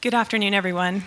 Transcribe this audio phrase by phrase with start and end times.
[0.00, 1.02] Good afternoon, everyone.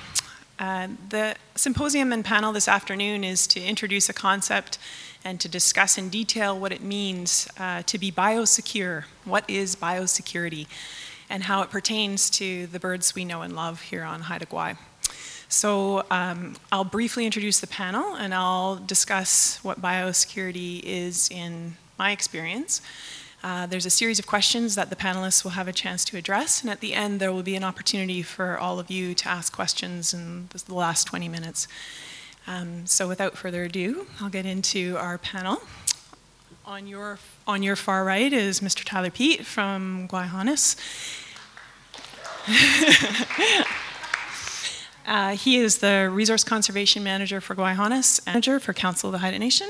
[0.59, 4.77] Uh, the symposium and panel this afternoon is to introduce a concept
[5.23, 9.05] and to discuss in detail what it means uh, to be biosecure.
[9.23, 10.67] What is biosecurity
[11.29, 14.75] and how it pertains to the birds we know and love here on Haida Gwaii.
[15.47, 22.11] So um, I'll briefly introduce the panel and I'll discuss what biosecurity is in my
[22.11, 22.81] experience.
[23.43, 26.61] Uh, there's a series of questions that the panelists will have a chance to address,
[26.61, 29.51] and at the end there will be an opportunity for all of you to ask
[29.51, 31.67] questions in the last 20 minutes.
[32.45, 35.61] Um, so without further ado, I'll get into our panel.
[36.65, 38.83] On your, on your far right is Mr.
[38.85, 40.29] Tyler Peet from Gwaii
[45.07, 49.39] uh, he is the Resource Conservation Manager for Gwaii Manager for Council of the Haida
[49.39, 49.67] Nation.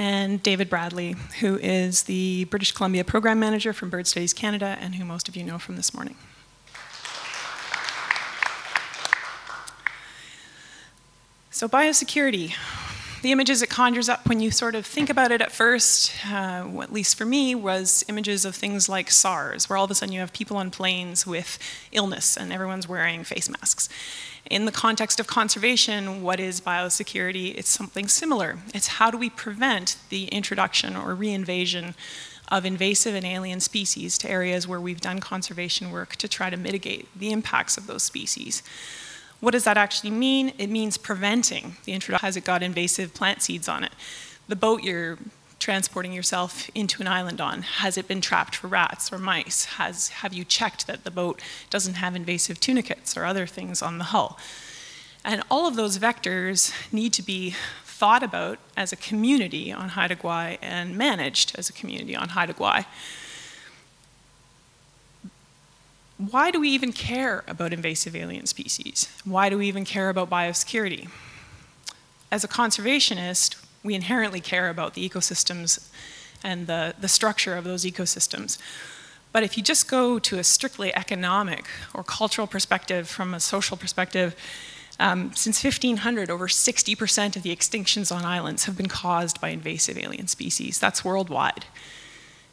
[0.00, 4.94] And David Bradley, who is the British Columbia Program Manager from Bird Studies Canada and
[4.94, 6.16] who most of you know from this morning.
[11.50, 12.54] So, biosecurity.
[13.20, 16.66] The images it conjures up when you sort of think about it at first, uh,
[16.80, 20.14] at least for me, was images of things like SARS, where all of a sudden
[20.14, 21.58] you have people on planes with
[21.92, 23.90] illness and everyone's wearing face masks.
[24.50, 27.54] In the context of conservation, what is biosecurity?
[27.56, 28.58] It's something similar.
[28.74, 31.94] It's how do we prevent the introduction or reinvasion
[32.48, 36.56] of invasive and alien species to areas where we've done conservation work to try to
[36.56, 38.64] mitigate the impacts of those species.
[39.38, 40.52] What does that actually mean?
[40.58, 42.26] It means preventing the introduction.
[42.26, 43.92] Has it got invasive plant seeds on it?
[44.48, 45.16] The boat you're
[45.60, 47.62] transporting yourself into an island on?
[47.62, 49.66] Has it been trapped for rats or mice?
[49.76, 53.98] Has, have you checked that the boat doesn't have invasive tunicates or other things on
[53.98, 54.38] the hull?
[55.24, 60.16] And all of those vectors need to be thought about as a community on Haida
[60.16, 62.86] Gwaii and managed as a community on Haida Gwaii.
[66.16, 69.08] Why do we even care about invasive alien species?
[69.24, 71.08] Why do we even care about biosecurity?
[72.32, 75.88] As a conservationist, we inherently care about the ecosystems
[76.42, 78.58] and the, the structure of those ecosystems.
[79.32, 83.76] But if you just go to a strictly economic or cultural perspective from a social
[83.76, 84.34] perspective,
[84.98, 89.96] um, since 1500, over 60% of the extinctions on islands have been caused by invasive
[89.96, 90.78] alien species.
[90.78, 91.64] That's worldwide.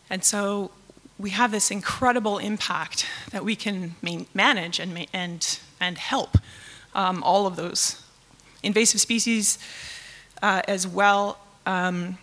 [0.09, 0.71] And so
[1.17, 3.95] we have this incredible impact that we can
[4.33, 6.38] manage and, and, and help
[6.94, 8.01] um, all of those
[8.63, 9.57] invasive species
[10.42, 11.38] uh, as well.
[11.66, 12.18] Um,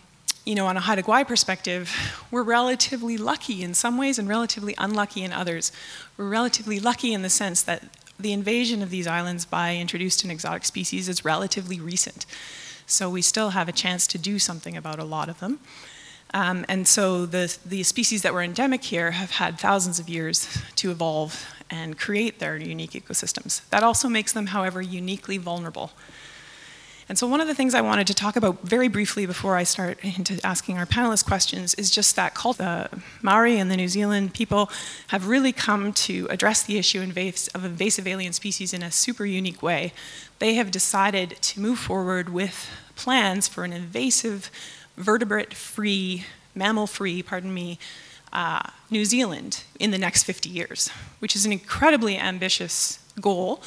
[0.45, 1.91] you know, on a Haida Gwaii perspective,
[2.29, 5.71] we're relatively lucky in some ways and relatively unlucky in others.
[6.17, 7.83] We're relatively lucky in the sense that
[8.19, 12.25] the invasion of these islands by introduced and exotic species is relatively recent.
[12.85, 15.59] So we still have a chance to do something about a lot of them.
[16.33, 20.61] Um, and so the, the species that were endemic here have had thousands of years
[20.75, 23.67] to evolve and create their unique ecosystems.
[23.69, 25.91] That also makes them, however, uniquely vulnerable
[27.07, 29.63] and so one of the things I wanted to talk about very briefly before I
[29.63, 32.57] start into asking our panelists questions is just that cult.
[32.57, 32.89] The
[33.21, 34.71] Maori and the New Zealand people
[35.09, 39.61] have really come to address the issue of invasive alien species in a super unique
[39.61, 39.93] way.
[40.39, 44.49] They have decided to move forward with plans for an invasive,
[44.97, 47.77] vertebrate-free, mammal-free, pardon me,
[48.33, 50.89] uh, New Zealand in the next 50 years,
[51.19, 53.61] which is an incredibly ambitious goal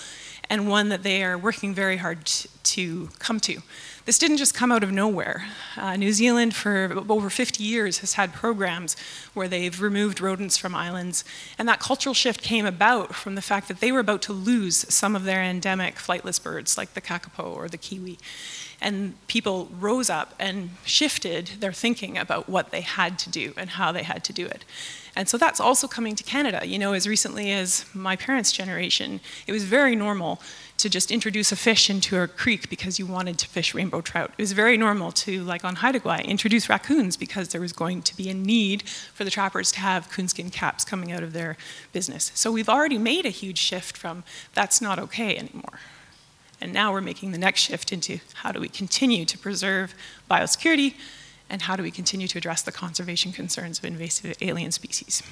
[0.51, 2.25] and one that they are working very hard
[2.65, 3.63] to come to.
[4.09, 5.47] This didn't just come out of nowhere.
[5.77, 8.97] Uh, New Zealand, for over 50 years, has had programs
[9.35, 11.25] where they've removed rodents from islands,
[11.59, 14.77] and that cultural shift came about from the fact that they were about to lose
[14.93, 18.19] some of their endemic flightless birds, like the kakapo or the kiwi.
[18.81, 23.71] And people rose up and shifted their thinking about what they had to do and
[23.71, 24.65] how they had to do it.
[25.19, 26.65] And so that's also coming to Canada.
[26.65, 30.41] You know, as recently as my parents' generation, it was very normal
[30.77, 34.31] to just introduce a fish into a creek because you wanted to fish rainbow trout.
[34.39, 38.03] It was very normal to, like on Haida Gwaii, introduce raccoons because there was going
[38.03, 41.57] to be a need for the trappers to have coonskin caps coming out of their
[41.93, 42.31] business.
[42.37, 44.23] So we've already made a huge shift from
[44.55, 45.81] that's not okay anymore.
[46.61, 49.95] And now we're making the next shift into how do we continue to preserve
[50.31, 50.95] biosecurity
[51.51, 55.23] and how do we continue to address the conservation concerns of invasive alien species.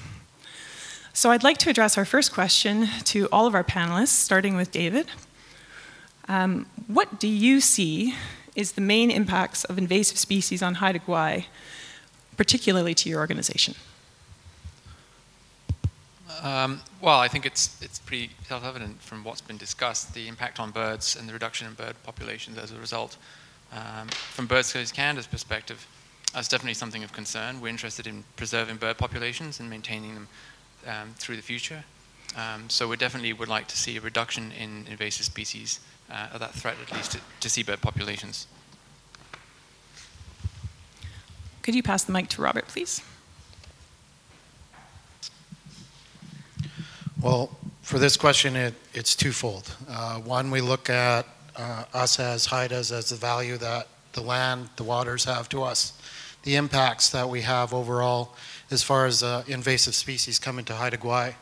[1.13, 4.71] So I'd like to address our first question to all of our panelists, starting with
[4.71, 5.07] David.
[6.27, 8.13] Um, what do you see
[8.55, 11.45] is the main impacts of invasive species on Haida Gwaii,
[12.35, 13.75] particularly to your organization?
[16.43, 20.71] Um, well, I think it's, it's pretty self-evident from what's been discussed, the impact on
[20.71, 23.17] birds and the reduction in bird populations as a result.
[23.71, 25.87] Um, from Bird Studies Canada's perspective,
[26.33, 27.61] that's definitely something of concern.
[27.61, 30.27] We're interested in preserving bird populations and maintaining them
[30.85, 31.83] um, through the future.
[32.35, 35.79] Um, so we definitely would like to see a reduction in invasive species,
[36.11, 38.47] uh, of that threat at least to, to seabird populations.
[41.63, 43.01] Could you pass the mic to Robert, please?
[47.21, 47.49] Well,
[47.81, 49.75] for this question, it, it's twofold.
[49.89, 51.25] Uh, one, we look at
[51.55, 55.93] uh, us as Haidas as the value that the land, the waters have to us,
[56.47, 58.33] the impacts that we have overall
[58.71, 61.33] as far as uh, invasive species coming to Haida Gwaii.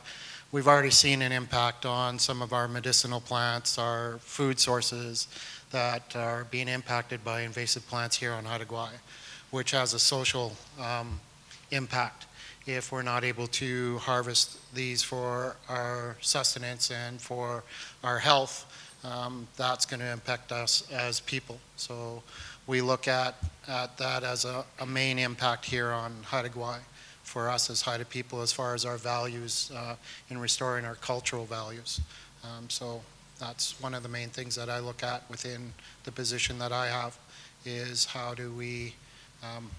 [0.52, 5.28] We've already seen an impact on some of our medicinal plants, our food sources
[5.69, 8.98] that are being impacted by invasive plants here on Haida Gwaii,
[9.52, 11.19] which has a social um,
[11.69, 12.25] impact
[12.66, 17.63] if we're not able to harvest these for our sustenance and for
[18.04, 18.66] our health,
[19.04, 21.60] um, that's going to impact us as people.
[21.75, 22.24] So
[22.67, 23.35] we look at,
[23.67, 26.79] at that as a, a main impact here on Haida Gwaii
[27.23, 29.95] for us as Haida people as far as our values uh,
[30.29, 32.00] in restoring our cultural values.
[32.44, 33.01] Um, so
[33.39, 35.73] that's one of the main things that I look at within
[36.03, 37.17] the position that I have
[37.65, 38.94] is how do we
[39.44, 39.69] um,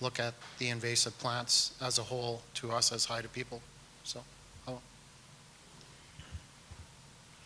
[0.00, 3.60] look at the invasive plants as a whole to us as Haida people.
[4.04, 4.20] So,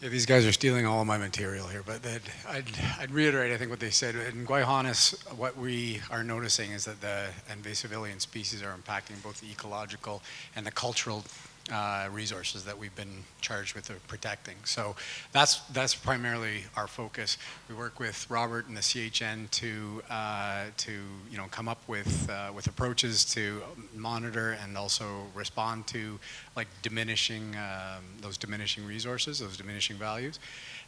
[0.04, 2.02] Yeah, these guys are stealing all of my material here, but
[2.46, 2.64] I'd,
[3.00, 4.14] I'd reiterate, I think, what they said.
[4.14, 9.22] In Gwaii Haanas, what we are noticing is that the invasive alien species are impacting
[9.22, 10.22] both the ecological
[10.56, 11.24] and the cultural
[11.72, 14.56] uh, resources that we've been charged with protecting.
[14.64, 14.96] So
[15.32, 17.38] that's that's primarily our focus.
[17.68, 20.92] We work with Robert and the CHN to uh, to
[21.30, 23.62] you know come up with uh, with approaches to
[23.94, 26.18] monitor and also respond to
[26.56, 30.38] like diminishing um, those diminishing resources, those diminishing values.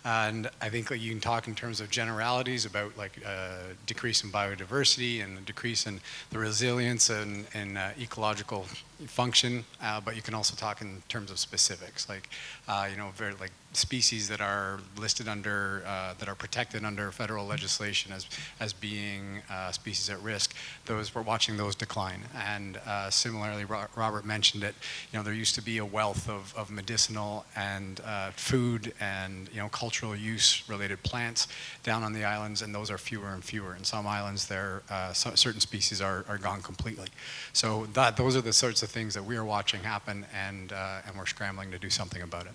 [0.07, 4.23] And I think like, you can talk in terms of generalities about like uh, decrease
[4.23, 6.01] in biodiversity and decrease in
[6.31, 8.67] the resilience and, and uh, ecological
[9.07, 12.29] function, uh, but you can also talk in terms of specifics, like
[12.69, 17.13] uh, you know, very like species that are listed under, uh, that are protected under
[17.13, 18.27] federal legislation as,
[18.59, 20.55] as being uh, species at risk,
[20.87, 22.23] those, we're watching those decline.
[22.35, 24.75] And uh, similarly, Ro Robert mentioned it,
[25.13, 29.49] you know, there used to be a wealth of, of medicinal and uh, food and,
[29.53, 31.49] you know, cultural use related plants
[31.83, 33.77] down on the islands, and those are fewer and fewer.
[33.77, 34.83] In some islands, there,
[35.13, 37.09] certain species are, are gone completely.
[37.53, 41.03] So that, those are the sorts of things that we are watching happen, and, uh,
[41.07, 42.53] and we're scrambling to do something about it.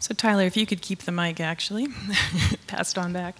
[0.00, 1.88] So, Tyler, if you could keep the mic actually,
[2.66, 3.36] passed on back.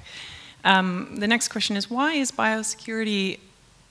[0.64, 3.38] Um, the next question is why is biosecurity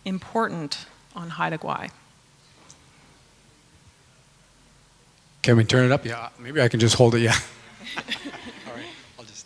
[0.03, 0.85] important
[1.15, 1.91] on Haida Gwaii?
[5.41, 6.05] Can we turn it up?
[6.05, 7.21] Yeah, maybe I can just hold it.
[7.21, 7.31] Yeah.
[7.97, 8.83] All right,
[9.17, 9.45] I'll just.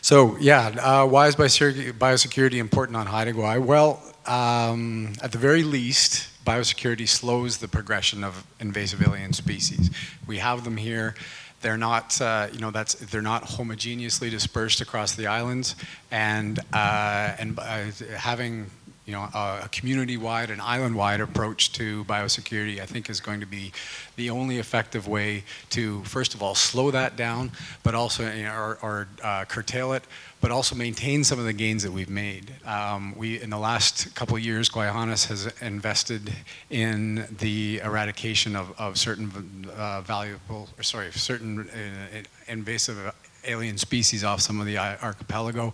[0.00, 3.60] So yeah, uh, why is biosecurity important on Haida Gwaii?
[3.60, 9.90] Well, um, at the very least, biosecurity slows the progression of invasive alien species.
[10.26, 11.14] We have them here.
[11.60, 15.74] They're not, uh, you know, that's they're not homogeneously dispersed across the islands,
[16.10, 17.84] and uh, and uh,
[18.16, 18.70] having
[19.06, 23.72] you know, a, community-wide and island-wide approach to biosecurity, I think is going to be
[24.16, 27.52] the only effective way to, first of all, slow that down,
[27.84, 30.02] but also, you know, or, or uh, curtail it,
[30.40, 32.52] but also maintain some of the gains that we've made.
[32.66, 36.32] Um, we, in the last couple of years, Gwaii Haanas has invested
[36.68, 43.12] in the eradication of, of certain uh, valuable, or sorry, certain uh, invasive
[43.44, 45.72] alien species off some of the archipelago.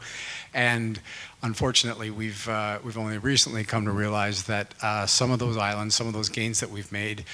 [0.53, 1.01] And
[1.43, 5.95] unfortunately, we've, uh, we've only recently come to realize that uh, some of those islands,
[5.95, 7.25] some of those gains that we've made,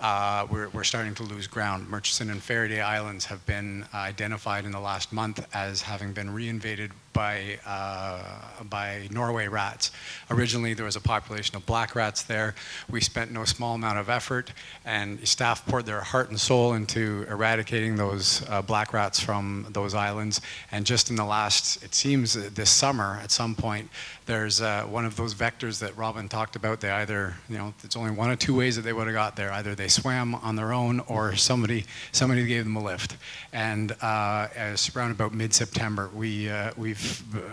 [0.00, 1.88] uh, we're, we're, starting to lose ground.
[1.88, 6.90] Murchison and Faraday Islands have been identified in the last month as having been reinvaded
[7.14, 8.22] by, uh,
[8.68, 9.90] by Norway rats.
[10.30, 12.54] Originally, there was a population of black rats there.
[12.90, 14.52] We spent no small amount of effort,
[14.84, 19.94] and staff poured their heart and soul into eradicating those uh, black rats from those
[19.94, 20.42] islands.
[20.70, 23.88] And just in the last, it seems this summer, at some point,
[24.26, 26.80] there's uh, one of those vectors that Robyn talked about.
[26.80, 29.36] They either, you know, it's only one of two ways that they would have got
[29.36, 29.52] there.
[29.52, 33.16] Either they swam on their own, or somebody somebody gave them a lift.
[33.52, 34.48] And uh,
[34.96, 37.03] around about mid-September, we uh, we've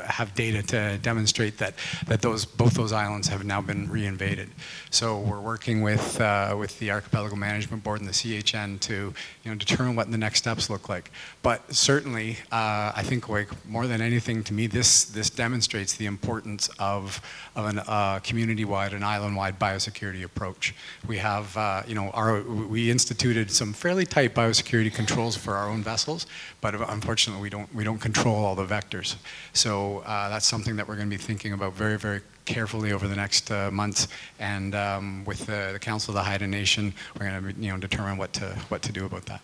[0.05, 1.75] have data to demonstrate that,
[2.07, 4.47] that those, both those islands have now been reinvaded.
[4.89, 9.51] So we're working with, uh, with the Archipelago Management Board and the CHN to you
[9.51, 11.11] know, determine what the next steps look like.
[11.43, 16.07] But certainly, uh, I think like more than anything to me, this, this demonstrates the
[16.07, 17.21] importance of,
[17.55, 20.73] of a uh, community-wide and island-wide biosecurity approach.
[21.07, 25.55] We have, uh, you know, our our, we instituted some fairly tight biosecurity controls for
[25.55, 26.25] our own vessels,
[26.61, 29.15] but unfortunately we don't, we don't control all the vectors.
[29.53, 33.07] So uh, that's something that we're going to be thinking about very, very carefully over
[33.07, 34.07] the next uh, months.
[34.39, 37.77] And um, with the, the Council of the Haida Nation, we're going to you know,
[37.77, 39.41] determine what to, what to do about that.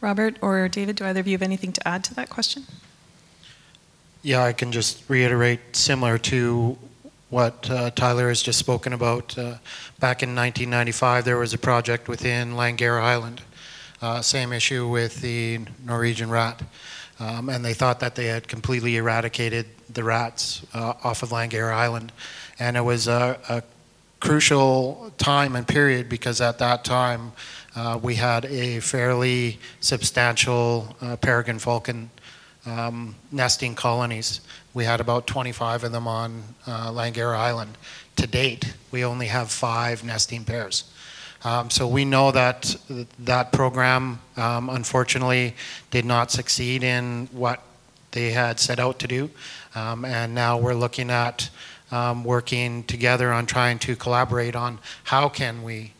[0.00, 2.64] Robert or David, do either of you have anything to add to that question?
[4.22, 6.76] Yeah, I can just reiterate similar to
[7.30, 9.36] what uh, Tyler has just spoken about.
[9.36, 9.56] Uh,
[9.98, 13.40] back in 1995, there was a project within Langara Island.
[14.02, 16.62] Uh, same issue with the Norwegian rat.
[17.20, 21.72] Um, and they thought that they had completely eradicated the rats uh, off of Langara
[21.72, 22.12] Island.
[22.58, 23.62] And it was a, a
[24.20, 27.32] crucial time and period because at that time
[27.76, 32.10] uh, we had a fairly substantial uh, peregrine falcon
[32.66, 34.40] um, nesting colonies.
[34.72, 37.76] We had about 25 of them on uh, Langara Island.
[38.16, 40.84] To date, we only have five nesting pairs.
[41.44, 42.74] Um, so we know that
[43.18, 45.54] that program, um, unfortunately,
[45.90, 47.62] did not succeed in what
[48.12, 49.30] they had set out to do.
[49.74, 51.50] Um, and now we're looking at
[51.90, 55.92] um, working together on trying to collaborate on how can we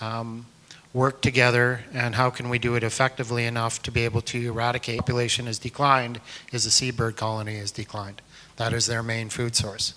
[0.00, 0.46] um,
[0.92, 4.98] work together and how can we do it effectively enough to be able to eradicate
[4.98, 6.20] population has declined
[6.52, 8.20] is the seabird colony has declined.
[8.56, 9.94] That is their main food source.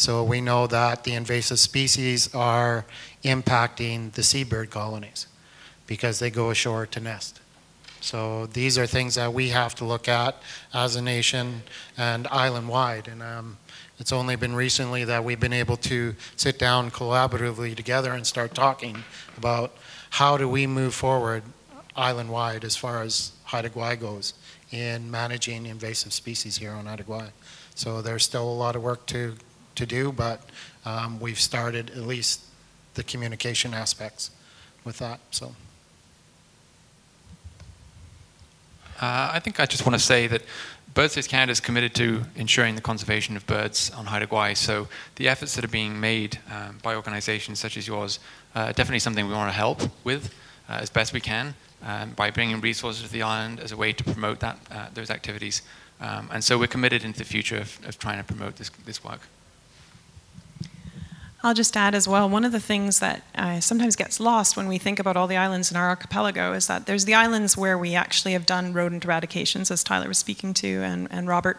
[0.00, 2.86] So we know that the invasive species are
[3.22, 5.26] impacting the seabird colonies
[5.86, 7.38] because they go ashore to nest.
[8.00, 10.42] So these are things that we have to look at
[10.72, 11.64] as a nation
[11.98, 13.08] and island wide.
[13.08, 13.58] And um,
[13.98, 18.54] it's only been recently that we've been able to sit down collaboratively together and start
[18.54, 19.04] talking
[19.36, 19.76] about
[20.08, 21.42] how do we move forward
[21.94, 24.32] island wide as far as Haida Gwaii goes
[24.70, 27.32] in managing invasive species here on Haida Gwaii.
[27.74, 29.36] So there's still a lot of work to,
[29.80, 30.40] to do, but
[30.84, 32.40] um, we've started at least
[32.94, 34.30] the communication aspects
[34.84, 35.20] with that.
[35.30, 35.54] So.
[39.00, 40.42] Uh, I think I just want to say that
[40.92, 44.56] Bird Studies Canada is committed to ensuring the conservation of birds on Haida Gwaii.
[44.56, 48.18] So the efforts that are being made um, by organizations such as yours
[48.54, 50.34] uh, definitely something we want to help with
[50.68, 53.92] uh, as best we can um, by bringing resources to the island as a way
[53.92, 55.62] to promote that, uh, those activities.
[56.00, 59.04] Um, and so we're committed into the future of, of trying to promote this, this
[59.04, 59.20] work.
[61.42, 64.68] I'll just add as well, one of the things that uh, sometimes gets lost when
[64.68, 67.78] we think about all the islands in our archipelago is that there's the islands where
[67.78, 71.58] we actually have done rodent eradications, as Tyler was speaking to, and, and Robert.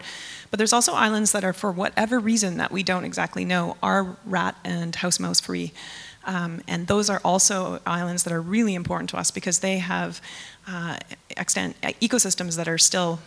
[0.52, 4.16] But there's also islands that are, for whatever reason that we don't exactly know, are
[4.24, 5.72] rat and house mouse free.
[6.24, 10.20] Um, and those are also islands that are really important to us because they have
[10.68, 10.98] uh,
[11.30, 13.18] extent, ecosystems that are still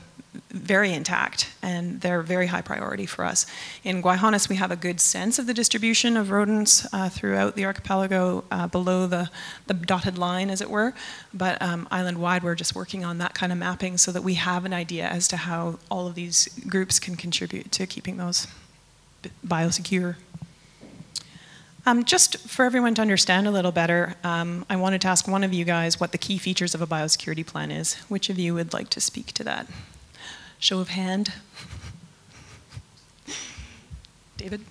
[0.49, 3.45] very intact and they're very high priority for us.
[3.83, 7.55] In Gwaii Haanas, we have a good sense of the distribution of rodents uh, throughout
[7.55, 9.29] the archipelago uh, below the,
[9.67, 10.93] the dotted line, as it were.
[11.33, 14.35] But um, island wide, we're just working on that kind of mapping so that we
[14.35, 18.47] have an idea as to how all of these groups can contribute to keeping those
[19.45, 20.15] biosecure.
[21.87, 25.43] Um, just for everyone to understand a little better, um, I wanted to ask one
[25.43, 27.95] of you guys what the key features of a biosecurity plan is.
[28.09, 29.67] Which of you would like to speak to that?
[30.65, 31.31] Show of hand.
[34.37, 34.61] David?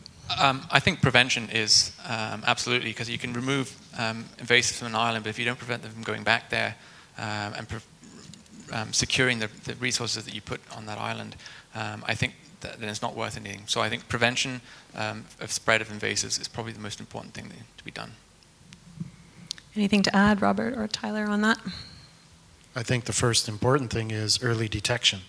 [0.40, 4.96] Um, I think prevention is um, absolutely because you can remove um, invasives from an
[4.96, 6.74] island, but if you don't prevent them from going back there
[7.16, 7.66] um, and
[8.72, 11.36] um, securing the, the, resources that you put on that island,
[11.76, 13.62] um, I think that, then it's not worth anything.
[13.68, 14.62] So I think prevention
[14.96, 18.14] of spread of invasives is probably the most important thing to be done.
[19.76, 21.60] Anything to add, Robert or Tyler, on that?
[22.74, 25.20] I think the first important thing is early detection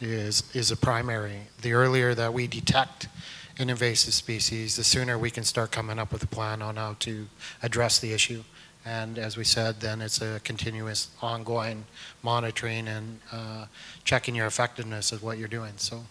[0.00, 1.40] is, is a primary.
[1.62, 3.08] The earlier that we detect
[3.58, 6.96] an invasive species, the sooner we can start coming up with a plan on how
[7.00, 7.26] to
[7.62, 8.42] address the issue.
[8.84, 11.86] And as we said, then it's a continuous ongoing
[12.22, 13.66] monitoring and uh,
[14.04, 15.72] checking your effectiveness of what you're doing.
[15.76, 16.04] So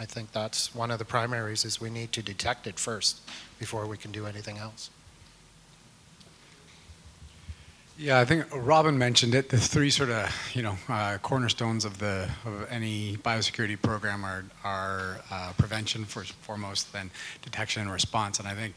[0.00, 3.20] I think that's one of the primaries is we need to detect it first
[3.58, 4.90] before we can do anything else.
[7.98, 9.48] Yeah, I think Robyn mentioned it.
[9.48, 14.44] The three sort of, you know, uh, cornerstones of the of any biosecurity program are
[14.64, 17.10] are uh, prevention first foremost, then
[17.40, 18.38] detection and response.
[18.38, 18.74] And I think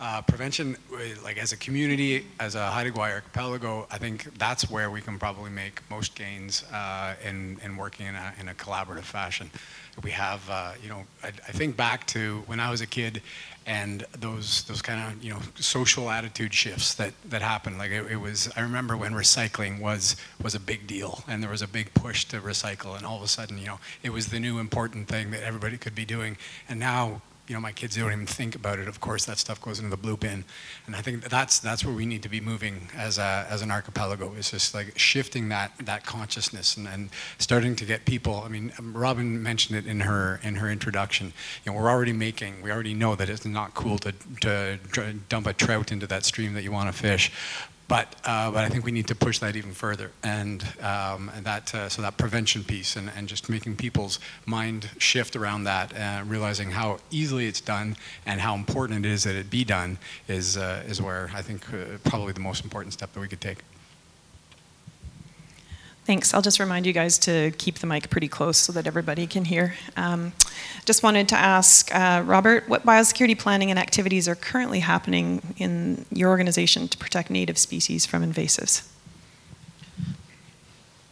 [0.00, 0.78] uh, prevention,
[1.22, 5.18] like as a community, as a Haida Gwaii archipelago, I think that's where we can
[5.18, 9.50] probably make most gains uh, in in working in a in a collaborative fashion.
[10.02, 13.22] We have, uh, you know, I, I think back to when I was a kid
[13.66, 17.78] and those those kind of you know social attitude shifts that that happened.
[17.78, 21.50] Like it, it, was i remember when recycling was was a big deal and there
[21.50, 24.28] was a big push to recycle and all of a sudden you know it was
[24.28, 26.36] the new important thing that everybody could be doing.
[26.68, 27.22] And now
[27.52, 28.88] you know, my kids don't even think about it.
[28.88, 30.46] Of course, that stuff goes into the blue bin,
[30.86, 33.70] and I think that's that's where we need to be moving as a, as an
[33.70, 34.32] archipelago.
[34.38, 38.42] It's just like shifting that that consciousness and, and starting to get people.
[38.42, 41.34] I mean, um, Robyn mentioned it in her in her introduction.
[41.62, 42.62] You know, we're already making.
[42.62, 44.78] We already know that it's not cool to to
[45.28, 47.30] dump a trout into that stream that you want to fish.
[47.88, 51.44] But, uh, but I think we need to push that even further, and, um, and
[51.44, 55.94] that uh, so that prevention piece, and, and just making people's mind shift around that,
[55.94, 59.98] uh, realizing how easily it's done and how important it is that it be done,
[60.26, 63.42] is uh, is where I think uh, probably the most important step that we could
[63.42, 63.58] take.
[66.04, 66.34] Thanks.
[66.34, 69.44] I'll just remind you guys to keep the mic pretty close so that everybody can
[69.44, 69.74] hear.
[69.96, 70.32] Um,
[70.84, 76.04] just wanted to ask uh, Robert, what biosecurity planning and activities are currently happening in
[76.10, 78.88] your organization to protect native species from invasives?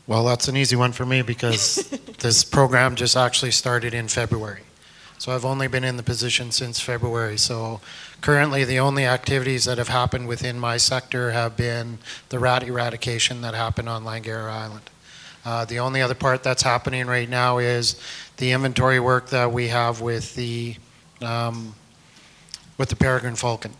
[0.08, 1.76] Well, that's an easy one for me because
[2.18, 4.62] this program just actually started in February.
[5.18, 7.38] So I've only been in the position since February.
[7.38, 7.80] So
[8.20, 11.98] currently, the only activities that have happened within my sector have been
[12.28, 14.90] the rat eradication that happened on Langara Island.
[15.44, 18.00] Uh, the only other part that's happening right now is
[18.36, 20.76] the inventory work that we have with the
[21.22, 21.74] um,
[22.78, 23.72] with the peregrine falcon.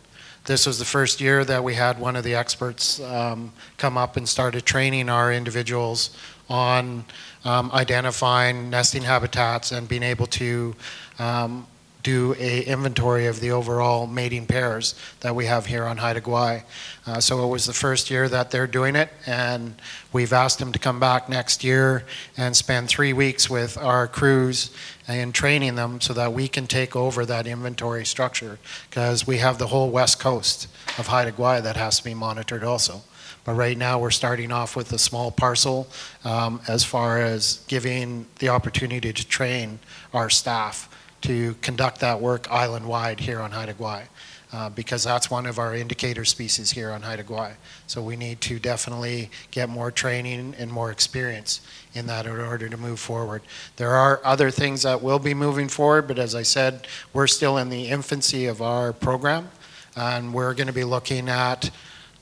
[0.45, 4.17] This was the first year that we had one of the experts um, come up
[4.17, 6.17] and started training our individuals
[6.49, 7.05] on
[7.45, 10.75] um, identifying nesting habitats and being able to
[11.19, 11.67] um,
[12.03, 16.63] do a inventory of the overall mating pairs that we have here on Haida Gwaii.
[17.07, 19.75] Uh, so it was the first year that they're doing it, and
[20.13, 22.05] we've asked them to come back next year
[22.37, 24.71] and spend three weeks with our crews
[25.09, 29.59] and training them so that we can take over that inventory structure because we have
[29.59, 33.03] the whole west coast of Haida Gwaii that has to be monitored also.
[33.45, 35.89] But right now, we're starting off with a small parcel
[36.25, 39.79] um, as far as giving the opportunity to train
[40.13, 40.90] our staff
[41.23, 44.05] to conduct that work island-wide here on Haida Gwaii,
[44.53, 47.53] uh, because that's one of our indicator species here on Haida Gwaii.
[47.87, 51.61] So we need to definitely get more training and more experience
[51.95, 53.43] in that in order to move forward.
[53.77, 57.59] There are other things that will be moving forward, but as I said, we're still
[57.59, 59.51] in the infancy of our program,
[59.97, 61.71] and we're going to be looking at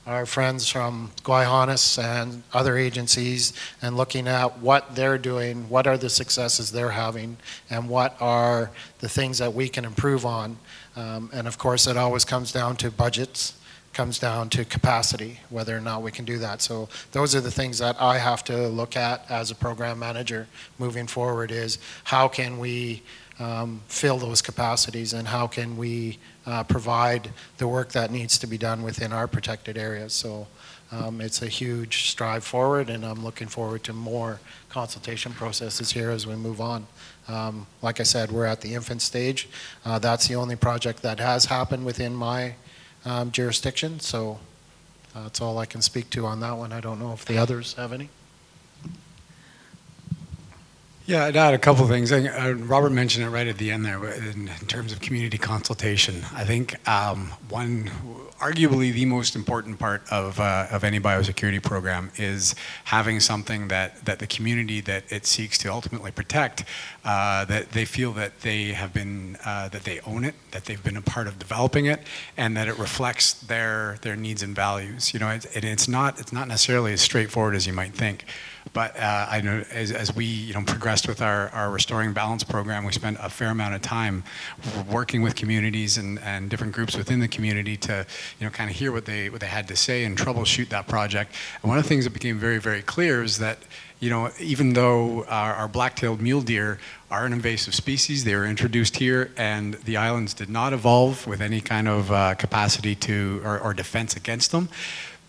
[0.09, 5.85] our friends from Gwaii Haanas and other agencies and looking at what they're doing, what
[5.85, 7.37] are the successes they're having,
[7.69, 10.57] and what are the things that we can improve on.
[10.95, 13.53] Um, and of course, it always comes down to budgets,
[13.93, 16.63] comes down to capacity, whether or not we can do that.
[16.63, 20.47] So those are the things that I have to look at as a program manager
[20.79, 23.03] moving forward is how can we
[23.39, 28.47] um, fill those capacities and how can we uh, provide the work that needs to
[28.47, 30.13] be done within our protected areas.
[30.13, 30.47] So
[30.91, 36.09] um, it's a huge strive forward, and I'm looking forward to more consultation processes here
[36.09, 36.87] as we move on.
[37.27, 39.47] Um, like I said, we're at the infant stage.
[39.85, 42.55] Uh, that's the only project that has happened within my
[43.05, 44.39] um, jurisdiction, so
[45.15, 46.73] uh, that's all I can speak to on that one.
[46.73, 48.09] I don't know if the others have any.
[51.09, 52.11] Yeah, I'd add a couple of things.
[52.11, 56.23] Uh, Robert mentioned it right at the end there in, terms of community consultation.
[56.35, 57.89] I think um, one,
[58.39, 64.05] arguably the most important part of, uh, of any biosecurity program is having something that,
[64.05, 66.63] that the community that it seeks to ultimately protect,
[67.03, 70.83] uh, that they feel that they have been, uh, that they own it, that they've
[70.83, 72.03] been a part of developing it,
[72.37, 75.11] and that it reflects their, their needs and values.
[75.11, 78.25] You know, it, it, it's, not, it's not necessarily as straightforward as you might think.
[78.73, 82.43] But uh, I know as, as, we you know progressed with our, our restoring balance
[82.43, 84.23] program, we spent a fair amount of time
[84.91, 88.05] working with communities and, and different groups within the community to
[88.39, 90.87] you know kind of hear what they what they had to say and troubleshoot that
[90.87, 91.33] project.
[91.61, 93.59] And one of the things that became very very clear is that
[93.99, 96.79] you know, even though our, our black-tailed mule deer
[97.11, 101.41] are an invasive species, they were introduced here, and the islands did not evolve with
[101.41, 104.69] any kind of uh, capacity to or, or defense against them.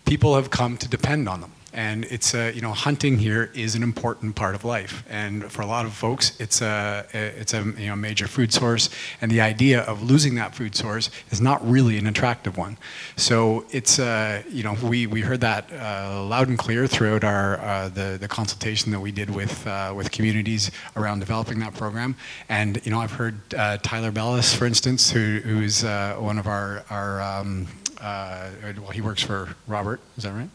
[0.05, 1.51] People have come to depend on them.
[1.73, 5.03] And it's a, you know, hunting here is an important part of life.
[5.09, 8.89] And for a lot of folks, it's a, it's a you know, major food source.
[9.21, 12.77] And the idea of losing that food source is not really an attractive one.
[13.15, 17.59] So it's, uh, you know, we, we heard that uh, loud and clear throughout our,
[17.59, 22.15] uh, the, the consultation that we did with, uh, with communities around developing that program.
[22.49, 26.47] And, you know, I've heard uh, Tyler Bellis, for instance, who, who's uh, one of
[26.47, 27.67] our, our um,
[28.01, 30.49] well, he works for Robert, is that right?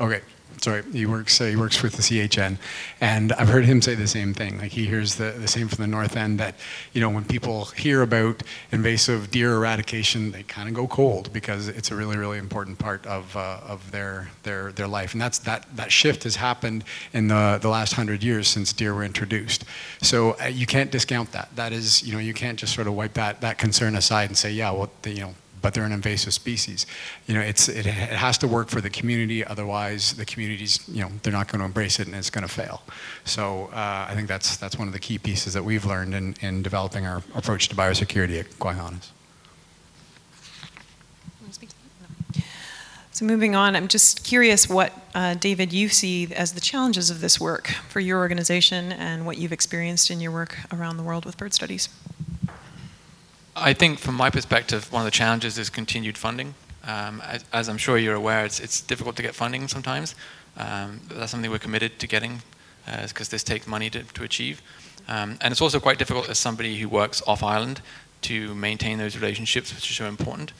[0.00, 0.22] Okay,
[0.62, 1.40] sorry, he works.
[1.40, 2.56] Uh, he works with the CHN,
[3.02, 4.58] and I've heard him say the same thing.
[4.58, 6.54] Like he hears the, the same from the north end that,
[6.92, 11.68] you know, when people hear about invasive deer eradication, they kind of go cold because
[11.68, 15.38] it's a really, really important part of uh, of their their their life, and that's
[15.40, 19.64] that that shift has happened in the the last hundred years since deer were introduced.
[20.02, 21.54] So uh, you can't discount that.
[21.56, 24.36] That is, you know, you can't just sort of wipe that that concern aside and
[24.36, 26.86] say, yeah, well, the, you know but they're an invasive species.
[27.26, 31.02] You know, it's, it, it has to work for the community, otherwise the community's, you
[31.02, 32.82] know, they're not going to embrace it and it's going to fail.
[33.24, 36.34] So uh, I think that's, that's one of the key pieces that we've learned in,
[36.40, 39.10] in developing our approach to biosecurity at Gwaii Haanas.
[43.20, 47.20] So moving on, I'm just curious what, uh, David, you see as the challenges of
[47.20, 51.26] this work for your organization and what you've experienced in your work around the world
[51.26, 51.90] with bird studies.
[53.60, 56.54] I think, from my perspective, one of the challenges is continued funding.
[56.84, 60.14] Um, as, as, I'm sure you're aware, it's, it's difficult to get funding sometimes.
[60.56, 62.42] Um, that's something we're committed to getting
[62.86, 64.62] because uh, this takes money to, to achieve.
[65.08, 67.82] Um, and it's also quite difficult as somebody who works off island
[68.22, 70.52] to maintain those relationships, which are so important.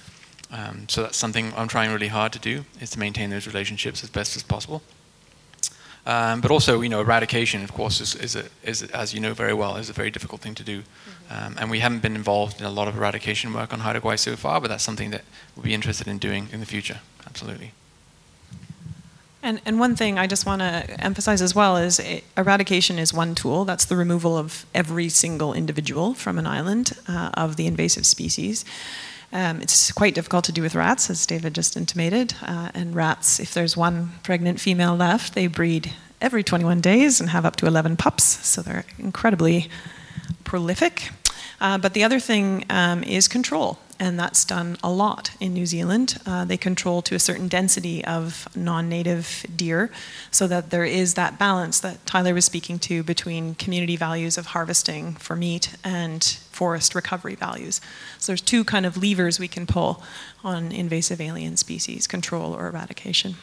[0.53, 4.05] Um, so that's something I'm trying really hard to do, is to maintain those relationships
[4.05, 4.83] as best as possible.
[6.07, 9.35] Um, but also, you know, eradication, of course, is, is, a, is, as you know
[9.35, 10.81] very well, is a very difficult thing to do.
[10.81, 11.20] Mm-hmm.
[11.31, 14.19] Um, and we haven't been involved in a lot of eradication work on Haida Gwaii
[14.19, 15.23] so far, but that's something that
[15.55, 17.01] we'll be interested in doing in the future.
[17.25, 17.73] Absolutely.
[19.43, 22.01] And, and one thing I just want to emphasize as well is
[22.37, 23.65] eradication is one tool.
[23.65, 28.65] That's the removal of every single individual from an island uh, of the invasive species.
[29.33, 32.35] Um, it's quite difficult to do with rats, as David just intimated.
[32.43, 37.31] Uh, and rats, if there's one pregnant female left, they breed every 21 days and
[37.31, 38.25] have up to 11 pups.
[38.25, 39.71] So they're incredibly
[40.45, 41.11] prolific.
[41.61, 45.67] Uh, but the other thing um, is control and that's done a lot in New
[45.67, 46.17] Zealand.
[46.25, 49.91] Uh, they control to a certain density of non native deer
[50.31, 54.47] so that there is that balance that Tyler was speaking to between community values of
[54.47, 57.83] harvesting for meat and forest recovery values.
[58.19, 60.03] So there's two kind of levers we can pull
[60.43, 63.35] on invasive alien species control or eradication.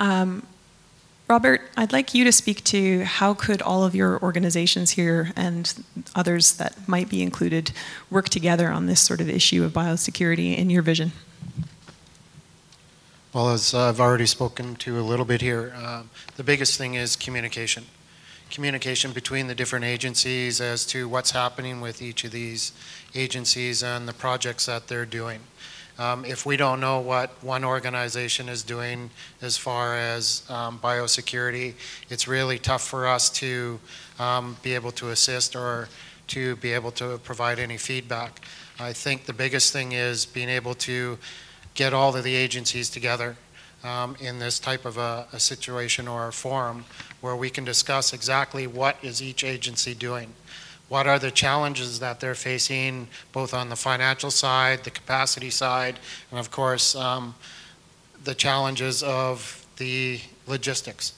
[0.00, 0.46] Um,
[1.28, 5.84] Robert, I'd like you to speak to how could all of your organizations here and
[6.14, 7.70] others that might be included
[8.10, 11.12] work together on this sort of issue of biosecurity in your vision?
[13.34, 16.04] Well, as I've already spoken to a little bit here, uh,
[16.36, 17.84] the biggest thing is communication.
[18.50, 22.72] Communication between the different agencies as to what's happening with each of these
[23.14, 25.40] agencies and the projects that they're doing.
[25.98, 29.10] Um, if we don't know what one organization is doing
[29.42, 31.74] as far as um, biosecurity,
[32.08, 33.80] it's really tough for us to
[34.20, 35.88] um, be able to assist or
[36.28, 38.42] to be able to provide any feedback.
[38.78, 41.18] I think the biggest thing is being able to
[41.74, 43.36] get all of the agencies together
[43.82, 46.84] um, in this type of a, a situation or a forum
[47.20, 50.32] where we can discuss exactly what is each agency doing
[50.88, 55.98] what are the challenges that they're facing, both on the financial side, the capacity side,
[56.30, 57.34] and of course, um,
[58.24, 61.12] the challenges of the logistics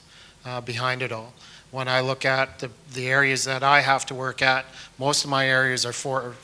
[0.44, 1.32] uh, behind it all.
[1.70, 4.66] When I look at the, the areas that I have to work at,
[4.98, 6.34] most of my areas are for,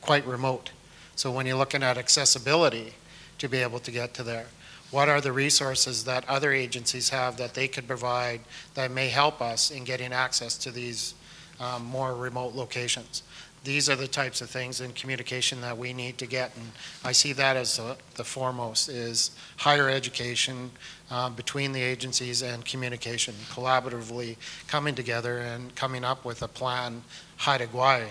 [0.00, 0.70] quite remote.
[1.14, 2.94] So when you're looking at accessibility
[3.38, 4.46] to be able to get to there,
[4.90, 8.40] what are the resources that other agencies have that they could provide
[8.74, 11.14] that may help us in getting access to these
[11.62, 13.22] um, more remote locations.
[13.64, 16.66] These are the types of things in communication that we need to get, and
[17.04, 20.72] I see that as the, the foremost is higher education
[21.12, 27.04] uh, between the agencies and communication, collaboratively coming together and coming up with a plan
[27.36, 28.08] Haida Gwaii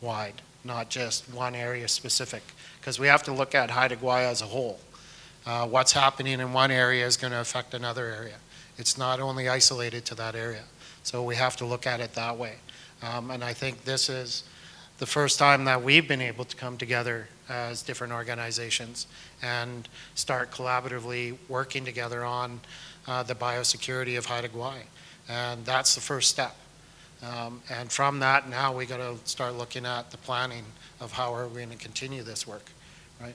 [0.00, 2.42] wide, not just one area specific,
[2.80, 4.80] because we have to look at Haida Gwaii as a whole.
[5.44, 8.36] Uh, what's happening in one area is going to affect another area.
[8.78, 10.62] It's not only isolated to that area.
[11.02, 12.54] So we have to look at it that way.
[13.04, 14.44] Um, and I think this is
[14.98, 19.06] the first time that we've been able to come together as different organizations
[19.42, 22.60] and start collaboratively working together on
[23.06, 24.84] uh, the biosecurity of Haida Gwaii.
[25.28, 26.56] And that's the first step.
[27.22, 30.64] Um, and from that, now we got to start looking at the planning
[31.00, 32.70] of how are we going to continue this work,
[33.20, 33.34] right?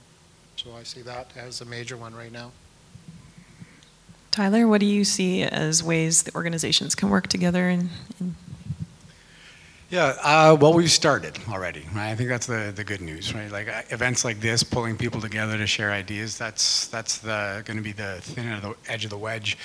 [0.56, 2.52] So I see that as a major one right now.
[4.32, 7.90] Tyler, what do you see as ways the organizations can work together in
[9.92, 11.84] Yeah, uh, well, we've started already.
[11.96, 12.12] Right?
[12.12, 13.52] I think that's the, the good news, right?
[13.52, 16.38] Like uh, events like this, pulling people together to share ideas.
[16.38, 19.58] That's that's the going to be the thin end of the edge of the wedge.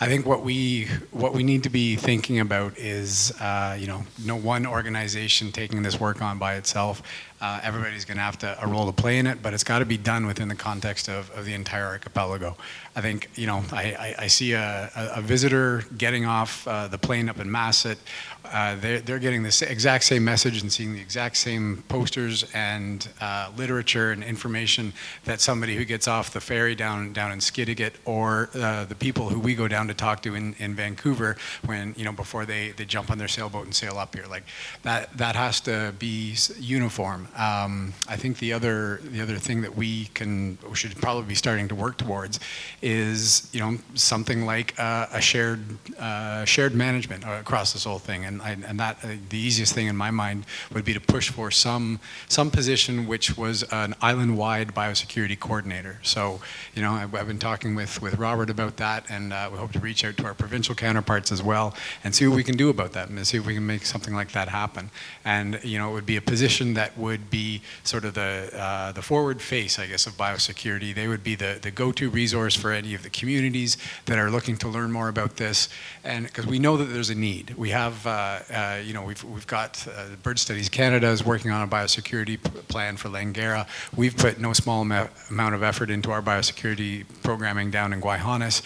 [0.00, 4.04] I think what we what we need to be thinking about is, uh, you know,
[4.24, 7.02] no one organization taking this work on by itself.
[7.40, 9.80] Uh, everybody's going to have to a role to play in it, but it's got
[9.80, 12.56] to be done within the context of, of the entire archipelago.
[12.94, 16.86] I think, you know, I, I, I see a, a, a, visitor getting off uh,
[16.86, 17.96] the plane up in Masset.
[18.44, 23.08] Uh, they're, they're getting the exact same message and seeing the exact same posters and
[23.20, 24.92] uh, literature and information
[25.24, 29.28] that somebody who gets off the ferry down down in Skidegate or uh, the people
[29.28, 32.70] who we go down to talk to in, in Vancouver when you know before they,
[32.70, 34.26] they jump on their sailboat and sail up here.
[34.28, 34.44] Like
[34.82, 37.28] that that has to be uniform.
[37.36, 41.34] Um, I think the other the other thing that we can we should probably be
[41.34, 42.40] starting to work towards
[42.80, 45.60] is you know something like uh, a shared
[45.98, 49.86] uh, shared management across this whole thing, and I, and that uh, the easiest thing
[49.86, 54.74] in my mind would be to push for some some position which was an island-wide
[54.74, 55.98] biosecurity coordinator.
[56.02, 56.40] So
[56.74, 59.72] you know I've, I've been talking with with Robert about that, and uh, we hope
[59.72, 62.68] to reach out to our provincial counterparts as well and see what we can do
[62.70, 64.90] about that, and see if we can make something like that happen.
[65.24, 68.92] And you know it would be a position that would be sort of the uh,
[68.92, 70.94] the forward face, I guess, of biosecurity.
[70.94, 74.56] They would be the the go-to resource for any of the communities that are looking
[74.58, 75.68] to learn more about this,
[76.04, 77.54] and because we know that there's a need.
[77.56, 78.21] We have, uh,
[78.52, 82.42] uh, you know, we've, we've got uh, Bird Studies Canada is working on a biosecurity
[82.68, 83.66] plan for Langara.
[83.96, 88.62] We've put no small amount of effort into our biosecurity programming down in Gwaii Haanas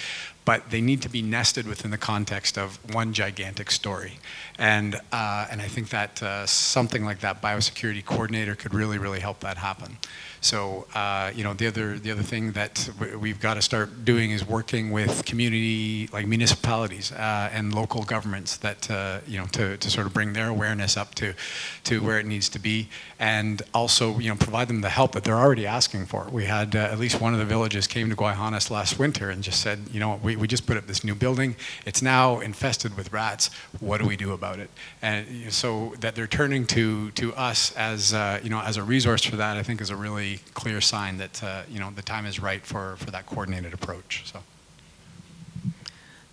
[0.47, 4.21] but they need to be nested within the context of one gigantic story.
[4.59, 9.19] And, uh, and I think that uh, something like that biosecurity coordinator could really, really
[9.19, 9.99] help that happen.
[10.47, 14.31] So, uh, you know, the other, the other thing that we've got to start doing
[14.31, 19.77] is working with community, like municipalities uh, and local governments that, uh, you know, to,
[19.77, 21.35] to sort of bring their awareness up to,
[21.83, 22.89] to where it needs to be.
[23.19, 26.29] And also, you know, provide them the help that they're already asking for.
[26.31, 29.31] We had uh, at least one of the villages came to Gwaii Haanas last winter
[29.31, 31.57] and just said, you know, we, we just put up this new building.
[31.85, 33.51] It's now infested with rats.
[33.81, 34.71] What do we do about it?
[35.03, 39.25] And so that they're turning to, to us as, uh, you know, as a resource
[39.25, 42.27] for that, I think is a really clear sign that uh, you know the time
[42.27, 44.23] is right for, for that coordinated approach.
[44.25, 44.41] So,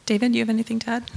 [0.06, 1.12] David, do you have anything to add?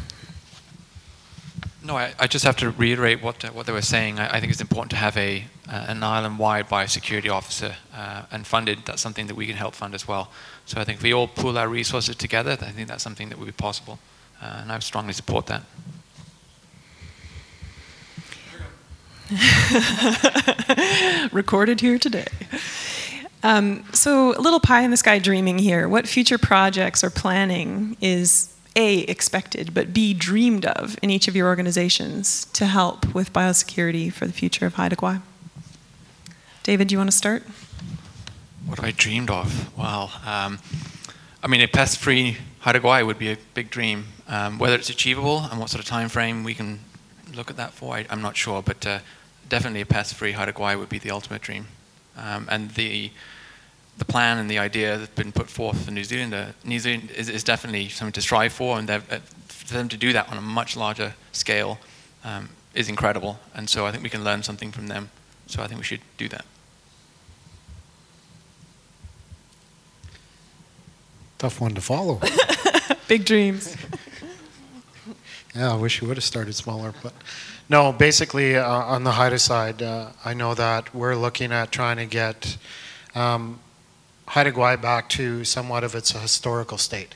[1.83, 4.19] No, I, I just have to reiterate what uh, what they were saying.
[4.19, 8.45] I, I, think it's important to have a uh, an island-wide biosecurity officer uh, and
[8.47, 8.79] funded.
[8.85, 10.31] That's something that we can help fund as well.
[10.65, 13.39] So I think if we all pool our resources together, I think that's something that
[13.39, 14.01] would be possible,
[14.43, 15.63] uh, and I strongly support that.
[21.33, 22.27] Recorded here today.
[23.43, 25.89] Um, so, a little pie in the sky dreaming here.
[25.89, 31.37] What future projects or planning is A, expected, but B, dreamed of in each of
[31.37, 35.23] your organizations to help with biosecurity for the future of Haida Gwaii?
[36.63, 37.43] David, do you want to start?
[38.65, 39.77] What I dreamed of?
[39.77, 40.59] Well, um,
[41.43, 44.07] I mean, a pest free Haida Gwaii would be a big dream.
[44.29, 46.81] Um, whether it's achievable and what sort of time frame we can
[47.37, 48.99] look at that for, I, am not sure, but uh,
[49.49, 51.67] definitely a pest-free Haida Gwaii would be the ultimate dream.
[52.17, 53.11] Um, and the
[53.99, 57.11] the plan and the idea that's been put forth for New Zealand, uh, New Zealand
[57.13, 59.01] is, is, definitely something to strive for, and uh,
[59.49, 61.79] for them to do that on a much larger scale
[62.23, 63.39] um, is incredible.
[63.55, 65.09] And so I think we can learn something from them.
[65.47, 66.45] So I think we should do that.
[71.39, 72.21] Tough one to follow.
[73.09, 73.77] Big dreams.
[75.57, 77.15] Yeah, I wish you would have started smaller, but
[77.71, 77.91] no.
[77.91, 82.05] Basically, uh, on the Haida side, uh, I know that we're looking at trying to
[82.05, 82.59] get
[83.15, 83.59] um,
[84.27, 87.15] Haida Gwaii back to somewhat of its historical state.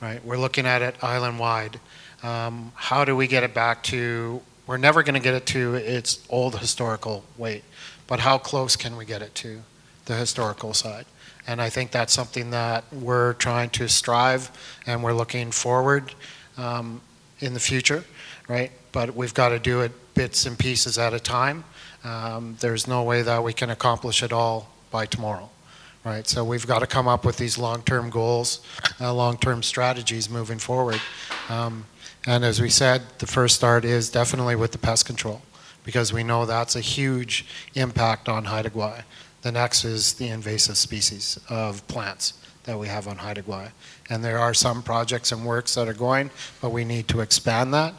[0.00, 1.78] Right, we're looking at it island wide.
[2.22, 4.40] Um, how do we get it back to?
[4.66, 7.64] We're never going to get it to its old historical weight,
[8.06, 9.60] but how close can we get it to
[10.06, 11.04] the historical side?
[11.46, 14.50] And I think that's something that we're trying to strive,
[14.86, 16.14] and we're looking forward.
[16.56, 17.02] Um,
[17.40, 18.04] in the future,
[18.48, 18.70] right?
[18.92, 21.64] But we've got to do it bits and pieces at a time.
[22.04, 25.50] Um, there's no way that we can accomplish it all by tomorrow,
[26.04, 26.26] right?
[26.26, 28.60] So we've got to come up with these long-term goals,
[29.00, 31.00] uh, long-term strategies moving forward.
[31.48, 31.86] Um,
[32.26, 35.42] and as we said, the first start is definitely with the pest control
[35.84, 39.02] because we know that's a huge impact on Haida Gwaii.
[39.42, 43.70] The next is the invasive species of plants that we have on Haida Gwaii.
[44.10, 47.74] And there are some projects and works that are going, but we need to expand
[47.74, 47.94] that.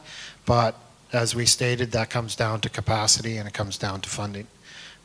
[0.45, 0.75] But
[1.13, 4.47] as we stated, that comes down to capacity and it comes down to funding,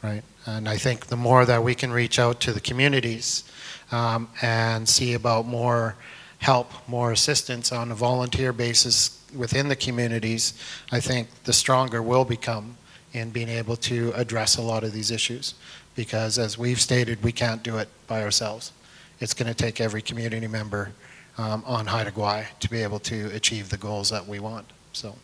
[0.02, 0.22] right?
[0.46, 3.44] And I think the more that we can reach out to the communities
[3.92, 5.96] um, and see about more
[6.38, 10.54] help, more assistance on a volunteer basis, within the communities,
[10.92, 12.76] I think the stronger we'll become
[13.12, 15.54] in being able to address a lot of these issues.
[15.94, 18.72] Because as we've stated, we can't do it by ourselves.
[19.20, 20.92] It's going to take every community member
[21.38, 24.66] um, on Haida Gwaii to be able to achieve the goals that we want.
[24.92, 25.14] So.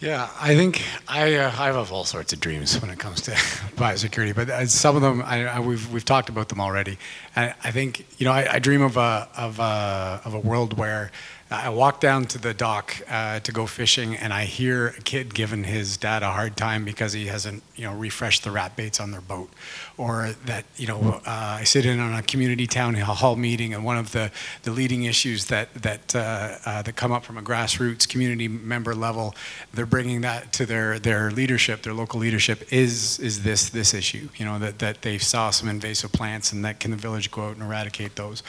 [0.00, 3.30] Yeah, I think I, uh, I have all sorts of dreams when it comes to
[3.76, 6.98] biosecurity, but uh, some of them I, I, we've we've talked about them already.
[7.34, 10.78] I, I think you know I, I dream of a of a of a world
[10.78, 11.10] where
[11.50, 15.34] I walk down to the dock uh, to go fishing, and I hear a kid
[15.34, 19.00] giving his dad a hard time because he hasn't, you know, refreshed the rat baits
[19.00, 19.50] on their boat,
[19.96, 23.82] or that, you know, uh, I sit in on a community town hall meeting, and
[23.82, 24.30] one of the,
[24.64, 28.94] the leading issues that that uh, uh, that come up from a grassroots community member
[28.94, 29.34] level,
[29.72, 34.28] they're bringing that to their their leadership, their local leadership, is is this this issue,
[34.36, 37.46] you know, that that they saw some invasive plants, and that can the village go
[37.46, 38.42] out and eradicate those.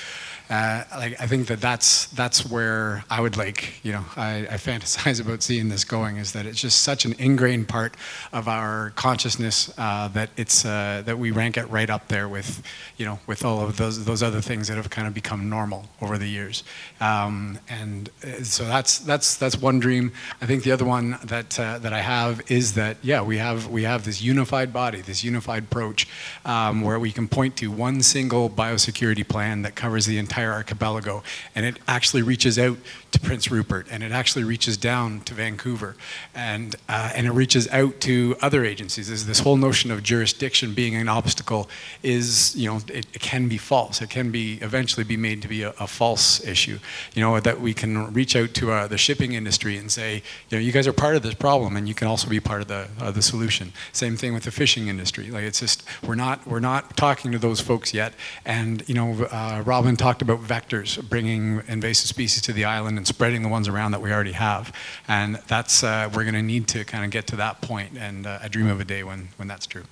[0.50, 4.56] Uh, like I think that that's that's where I would like you know I, I,
[4.56, 7.96] fantasize about seeing this going is that it's just such an ingrained part
[8.34, 12.64] of our consciousness uh, that it's uh, that we rank it right up there with
[12.98, 15.86] you know with all of those those other things that have kind of become normal
[16.02, 16.64] over the years.
[17.00, 20.14] Um, and uh, so that's that's that's one dream.
[20.42, 23.68] I think the other one that uh, that I have is that yeah we have
[23.68, 26.08] we have this unified body this unified approach
[26.44, 30.54] um, where we can point to one single biosecurity plan that covers the entire entire
[30.54, 31.23] archipelago.
[31.56, 32.78] And it actually reaches out
[33.12, 35.95] to Prince Rupert and it actually reaches down to Vancouver.
[36.34, 39.25] And, uh, and it reaches out to other agencies.
[39.25, 41.69] This whole notion of jurisdiction being an obstacle
[42.04, 44.02] is, you know, it, it can be false.
[44.02, 46.80] It can be eventually be made to be a, a false issue.
[47.13, 50.15] You know, that we can reach out to uh, the shipping industry and say,
[50.49, 52.62] you know, you guys are part of this problem and you can also be part
[52.62, 53.73] of the, uh, the solution.
[53.91, 55.32] Same thing with the fishing industry.
[55.32, 58.13] Like it's just, we're not, we're not talking to those folks yet.
[58.45, 63.08] And, you know, uh, Robyn talked about vectors, bringing invasive species to the island and
[63.08, 64.74] spreading the ones around that we already have.
[65.08, 68.26] And that's, uh, we're going to need to kind of get to that point, and
[68.28, 69.84] uh, I dream of a day when, when that's true.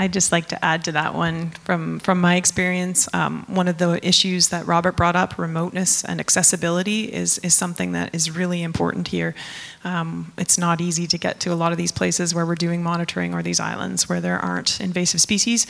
[0.00, 3.08] I'd just like to add to that one from, from my experience.
[3.12, 7.90] Um, one of the issues that Robert brought up, remoteness and accessibility, is, is something
[7.92, 9.34] that is really important here.
[9.82, 12.80] Um, it's not easy to get to a lot of these places where we're doing
[12.80, 15.66] monitoring or these islands where there aren't invasive species.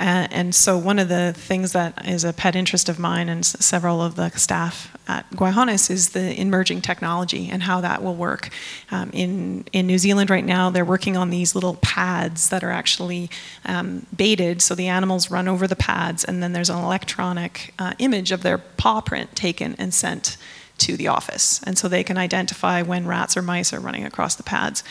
[0.00, 4.00] And so one of the things that is a pet interest of mine and several
[4.00, 8.48] of the staff at Gwaii Haanas is the emerging technology and how that will work.
[8.90, 12.70] Um, in, in New Zealand right now, they're working on these little pads that are
[12.70, 13.28] actually
[13.66, 17.92] um, baited, so the animals run over the pads, and then there's an electronic uh,
[17.98, 20.38] image of their paw print taken and sent
[20.80, 21.60] to the office.
[21.64, 24.82] And so they can identify when rats or mice are running across the pads.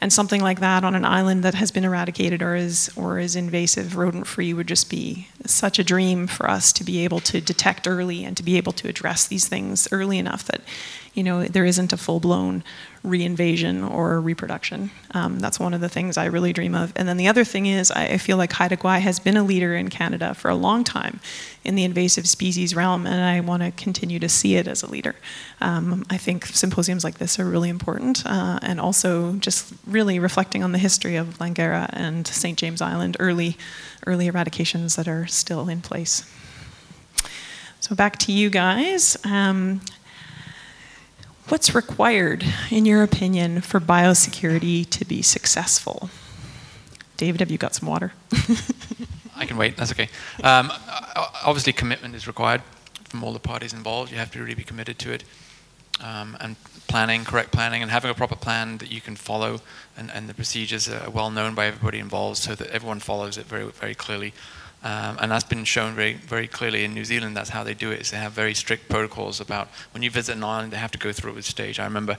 [0.00, 3.34] And something like that on an island that has been eradicated or is, or is
[3.34, 7.40] invasive, rodent free, would just be such a dream for us to be able to
[7.40, 10.60] detect early and to be able to address these things early enough that
[11.18, 12.62] you know, there isn't a full-blown
[13.04, 14.92] reinvasion or reproduction.
[15.10, 16.92] Um, that's one of the things I really dream of.
[16.94, 19.74] And then the other thing is, I feel like Haida Gwaii has been a leader
[19.74, 21.18] in Canada for a long time
[21.64, 24.88] in the invasive species realm, and I want to continue to see it as a
[24.88, 25.16] leader.
[25.60, 30.62] Um, I think symposiums like this are really important, uh, and also just really reflecting
[30.62, 32.56] on the history of Langara and St.
[32.56, 33.56] James Island, early,
[34.06, 36.24] early eradications that are still in place.
[37.80, 39.16] So back to you guys.
[39.24, 39.80] Um,
[41.48, 46.10] What's required, in your opinion, for biosecurity to be successful?
[47.16, 48.12] David, have you got some water?
[49.34, 50.10] I can wait, that's okay.
[50.44, 50.70] Um,
[51.42, 52.60] obviously, commitment is required
[53.04, 54.12] from all the parties involved.
[54.12, 55.24] You have to really be committed to it.
[56.04, 56.56] Um, and
[56.86, 59.62] planning, correct planning, and having a proper plan that you can follow,
[59.96, 63.46] and, and the procedures are well known by everybody involved so that everyone follows it
[63.46, 64.34] very, very clearly.
[64.82, 67.36] Um, and that's been shown very, very clearly in New Zealand.
[67.36, 68.00] That's how they do it.
[68.00, 70.98] Is they have very strict protocols about when you visit an island, they have to
[70.98, 71.80] go through a stage.
[71.80, 72.16] I remember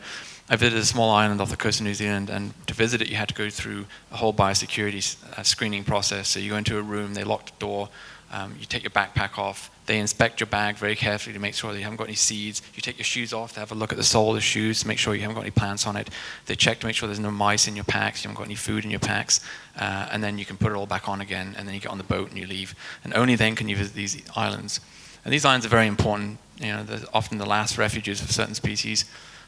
[0.49, 3.07] I visited a small island off the coast of New Zealand, and to visit it,
[3.07, 6.27] you had to go through a whole biosecurity uh, screening process.
[6.27, 7.89] So you go into a room, they lock the door,
[8.31, 9.71] um, you take your backpack off.
[9.89, 12.61] They inspect your bag very carefully to make sure that you haven't got any seeds.
[12.75, 14.81] You take your shoes off to have a look at the sole of the shoes
[14.81, 16.11] to make sure you haven't got any plants on it.
[16.45, 18.53] They check to make sure there's no mice in your packs, you haven't got any
[18.53, 19.39] food in your packs.
[19.75, 21.89] Uh, and then you can put it all back on again, and then you get
[21.89, 22.75] on the boat and you leave.
[23.03, 24.79] And only then can you visit these islands.
[25.25, 26.37] And these islands are very important.
[26.59, 29.05] You know, they're often the last refuges of certain species.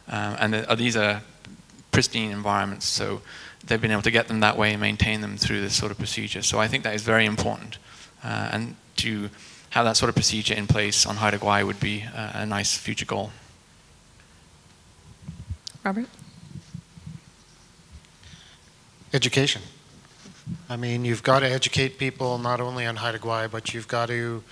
[0.08, 1.22] Um, and the, uh, these are
[1.92, 3.22] pristine environments, so
[3.64, 6.00] they've been able to get them that way and maintain them through this sort of
[6.00, 6.42] procedure.
[6.42, 7.78] So I think that is very important.
[8.24, 9.30] Uh, and to
[9.72, 12.78] have that sort of procedure in place on Haida Gwaii would be a, a nice
[12.78, 13.32] future goal.
[15.84, 16.08] Robert?
[19.14, 19.62] Education.
[20.70, 24.08] I mean, you've got to educate people not only on Haida Gwaii, but you've got
[24.08, 24.44] to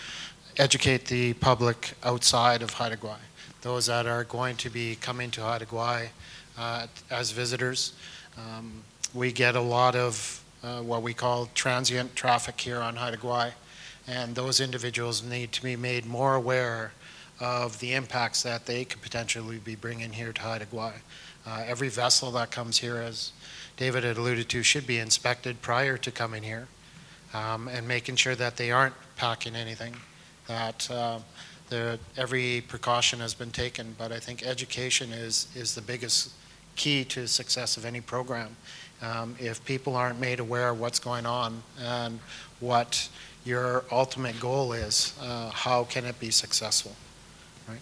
[0.58, 3.26] educate the public outside of Haida Gwaii,
[3.62, 6.10] those that are going to be coming to Haida Gwaii
[6.58, 7.94] uh, as visitors.
[8.38, 13.18] Um, We get a lot of uh, what we call transient traffic here on Haida
[13.18, 13.54] Gwaii,
[14.10, 16.92] and those individuals need to be made more aware
[17.40, 20.94] of the impacts that they could potentially be bringing here to Haida Gwaii.
[21.46, 23.32] Uh, Every vessel that comes here, as
[23.78, 26.68] David had alluded to, should be inspected prior to coming here
[27.34, 29.96] um, and making sure that they aren't packing anything,
[30.48, 31.20] that uh,
[32.18, 33.96] every precaution has been taken.
[33.98, 36.34] But I think education is, is the biggest
[36.76, 38.56] key to success of any program.
[39.02, 42.20] Um, If people aren't made aware of what's going on and
[42.60, 43.08] what
[43.46, 46.96] your ultimate goal is, uh, how can it be successful?
[47.68, 47.80] Right?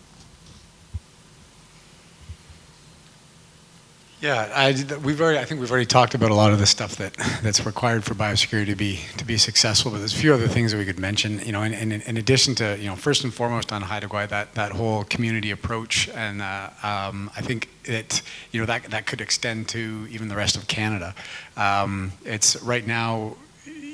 [4.21, 6.95] Yeah, I, we've already, I think we've already talked about a lot of the stuff
[6.97, 10.47] that, that's required for biosecurity to be, to be successful, but there's a few other
[10.47, 13.23] things that we could mention, you know, in, in, in addition to, you know, first
[13.23, 17.69] and foremost on Haida Gwaii, that, that whole community approach, and uh, um, I think
[17.83, 21.13] it, you know, that, that could extend to even the rest of Canada.
[21.55, 23.35] Um, it's right now,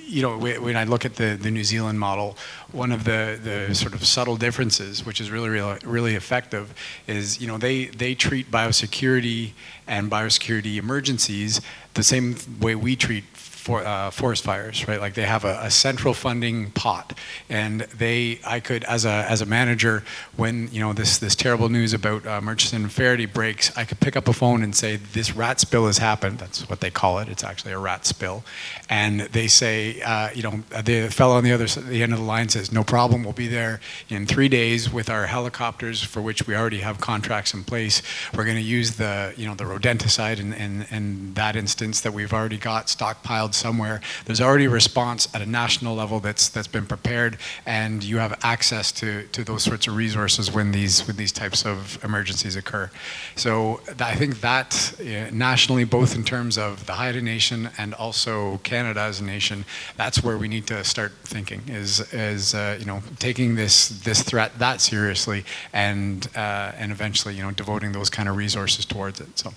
[0.05, 2.37] you know, when I look at the, the New Zealand model,
[2.71, 6.73] one of the, the sort of subtle differences, which is really, really, really effective,
[7.07, 9.51] is, you know, they, they treat biosecurity
[9.87, 11.61] and biosecurity emergencies
[11.93, 13.23] the same way we treat
[13.63, 14.99] for, uh, forest fires, right?
[14.99, 19.41] Like they have a, a central funding pot, and they, I could, as a as
[19.41, 20.03] a manager,
[20.35, 24.01] when you know this this terrible news about uh, Murchison and Faraday breaks, I could
[24.01, 26.39] pick up a phone and say this rat spill has happened.
[26.39, 27.29] That's what they call it.
[27.29, 28.43] It's actually a rat spill,
[28.89, 32.25] and they say, uh, you know, the fellow on the other the end of the
[32.25, 36.47] line says, no problem, we'll be there in three days with our helicopters, for which
[36.47, 38.01] we already have contracts in place.
[38.35, 42.13] We're going to use the, you know, the rodenticide in, in, in that instance that
[42.13, 44.01] we've already got stockpiled somewhere.
[44.25, 48.39] There's already a response at a national level that's that's been prepared, and you have
[48.43, 52.89] access to, to those sorts of resources when these when these types of emergencies occur.
[53.35, 54.93] So I think that
[55.31, 60.23] nationally, both in terms of the Haida Nation and also Canada as a nation, that's
[60.23, 61.61] where we need to start thinking.
[61.67, 67.35] Is is uh, you know taking this this threat that seriously, and uh, and eventually
[67.35, 69.37] you know devoting those kind of resources towards it.
[69.37, 69.53] So.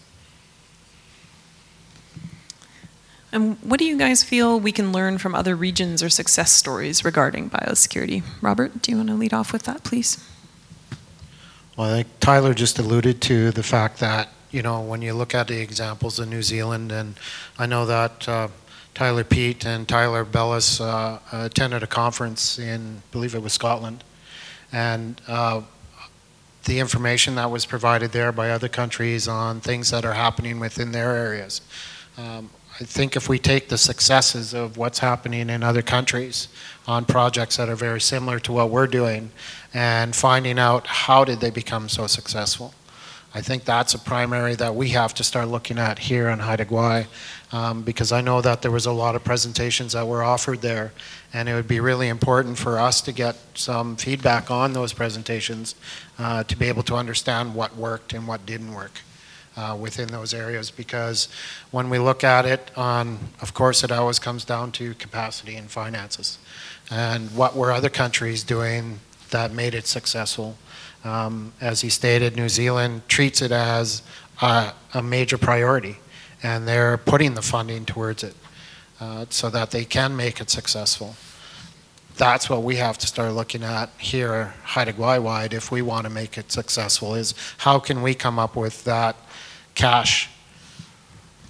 [3.33, 7.05] And what do you guys feel we can learn from other regions or success stories
[7.05, 8.23] regarding biosecurity?
[8.41, 10.25] Robert, do you want to lead off with that, please?
[11.77, 15.35] Well, I think Tyler just alluded to the fact that, you know, when you look
[15.35, 17.19] at the examples of New Zealand, and
[17.59, 18.49] I know that uh,
[18.95, 24.05] Tyler Peet and Tyler Bellis uh, attended a conference in, I believe it was Scotland,
[24.73, 25.61] and uh,
[26.65, 30.93] the information that was provided there by other countries on things that are happening within
[30.93, 31.61] their areas.
[32.17, 32.49] Um,
[32.79, 36.49] I think if we take the successes of what's happening in other countries
[36.87, 39.31] on projects that are very similar to what we're doing
[39.73, 42.75] and finding out how did they become so successful.
[43.35, 46.67] I think that's a primary that we have to start looking at here in Haida
[46.67, 47.07] Gwaii
[47.51, 50.93] um, because I know that there was a lot of presentations that were offered there
[51.33, 55.77] and it would be really important for us to get some feedback on those presentations
[56.19, 59.01] uh, to be able to understand what worked and what didn't work
[59.57, 61.29] uh, within those areas because
[61.71, 65.71] when we look at it on, of course, it always comes down to capacity and
[65.71, 66.39] finances.
[66.91, 69.01] And what were other countries doing
[69.31, 70.57] that made it successful?
[71.05, 74.03] Um, as he stated, New Zealand treats it as
[74.43, 75.99] a, a major priority
[76.43, 78.35] and they're putting the funding towards it
[79.01, 81.17] uh, so that they can make it successful.
[82.17, 86.11] That's what we have to start looking at here, Haida Gwaii if we want to
[86.11, 89.17] make it successful, is how can we come up with that
[89.75, 90.31] cash,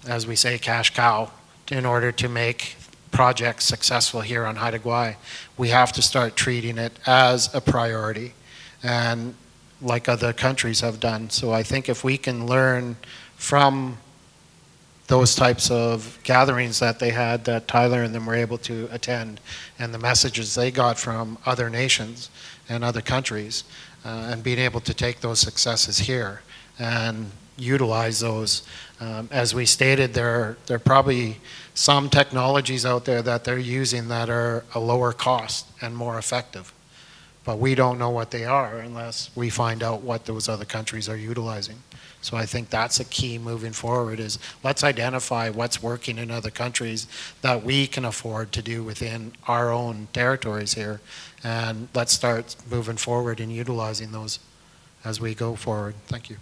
[0.09, 1.31] as we say, cash cow,
[1.71, 2.77] in order to make
[3.13, 5.17] projects successful here on Haida Gwaii.
[5.57, 8.35] We have to start treating it as a priority,
[8.83, 9.35] and
[9.81, 11.31] like other countries have done.
[11.31, 12.97] So I think if we can learn
[13.37, 13.99] from
[15.07, 19.41] those types of gatherings that they had that Tyler and them were able to attend
[19.79, 22.29] and the messages they got from other nations
[22.69, 23.65] and other countries
[24.05, 26.43] uh, and being able to take those successes here
[26.79, 28.67] and utilize those.
[29.01, 31.39] Um, as we stated, there, there are probably
[31.75, 36.73] some technologies out there that they're using that are a lower cost and more effective.
[37.45, 41.09] But we don't know what they are unless we find out what those other countries
[41.09, 41.77] are utilizing.
[42.27, 46.51] So I think that's a key moving forward is let's identify what's working in other
[46.51, 47.07] countries
[47.43, 51.01] that we can afford to do within our own territories here.
[51.45, 54.41] And let's start moving forward and utilizing those
[55.05, 55.95] as we go forward.
[56.09, 56.39] Thank you.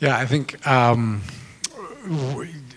[0.00, 1.22] Yeah, I think um,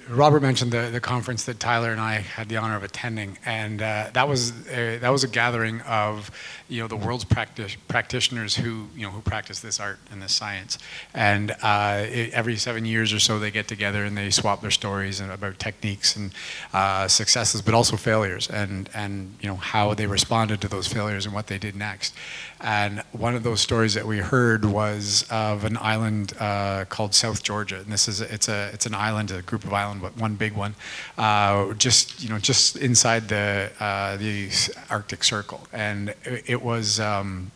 [0.08, 3.82] Robert mentioned the, the conference that Tyler and I had the honor of attending, and
[3.82, 6.30] uh, that was a, that was a gathering of
[6.68, 10.34] you know the world's practic- practitioners who you know who practice this art and this
[10.34, 10.78] science.
[11.14, 14.72] And uh, it, every seven years or so, they get together and they swap their
[14.72, 16.32] stories and about techniques and
[16.74, 21.26] uh, successes, but also failures, and and you know how they responded to those failures
[21.26, 22.16] and what they did next.
[22.62, 27.44] And one of those stories that we heard was of an island uh, called South
[27.44, 30.36] Georgia, and this is it's a it's an island, a group of islands, but one
[30.36, 30.74] big one,
[31.18, 34.50] uh, just you know just inside the uh, the
[34.90, 37.00] Arctic Circle, and it, it was.
[37.00, 37.52] Um,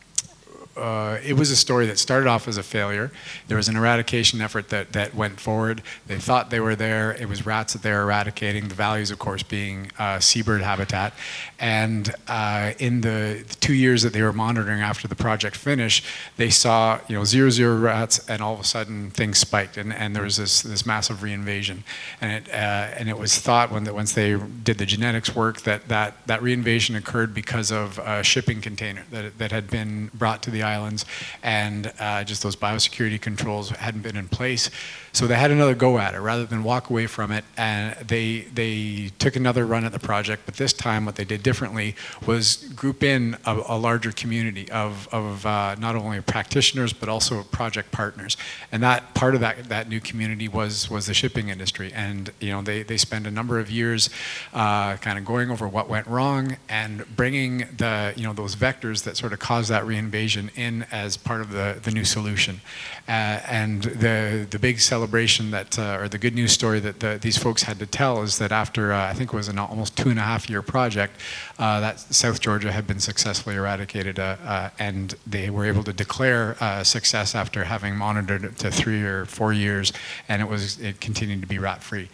[0.80, 3.12] uh, it was a story that started off as a failure.
[3.48, 5.82] There was an eradication effort that, that went forward.
[6.08, 7.12] They thought they were there.
[7.14, 11.14] It was rats that they were eradicating, the values, of course, being uh, seabird habitat.
[11.60, 16.06] And uh, in the, the, two years that they were monitoring after the project finished,
[16.38, 19.94] they saw you know zero zero rats, and all of a sudden things spiked, and,
[19.94, 21.84] and there was this, this massive reinvasion.
[22.22, 25.62] And it, uh, and it was thought when the, once they did the genetics work
[25.62, 30.42] that that, that reinvasion occurred because of a shipping container that, that had been brought
[30.44, 31.06] to the islands,
[31.44, 34.70] and uh, just those biosecurity controls hadn't been in place.
[35.12, 38.42] So they had another go at it rather than walk away from it, and they
[38.54, 40.44] they took another run at the project.
[40.46, 41.96] But this time, what they did differently
[42.26, 47.44] was group in a, a larger community of of uh, not only practitioners but also
[47.44, 48.38] project partners,
[48.72, 51.92] and that part of that that new community was was the shipping industry.
[51.94, 54.10] And you know they they spent a number of years,
[54.54, 59.04] uh, kind of going over what went wrong and bringing the you know those vectors
[59.04, 62.62] that sort of caused that reinvasion in as part of the the new solution,
[63.08, 67.20] uh, and the the big celebration that, uh, or the good news story that the,
[67.22, 69.98] these folks had to tell is that after, uh, I think it was an almost
[69.98, 71.14] two and a half year project,
[71.58, 76.56] uh, that South Georgia had been successfully eradicated uh, and they were able to declare
[76.84, 79.92] success after having monitored it to three or four years
[80.28, 82.10] and it was, it continued to be rat free.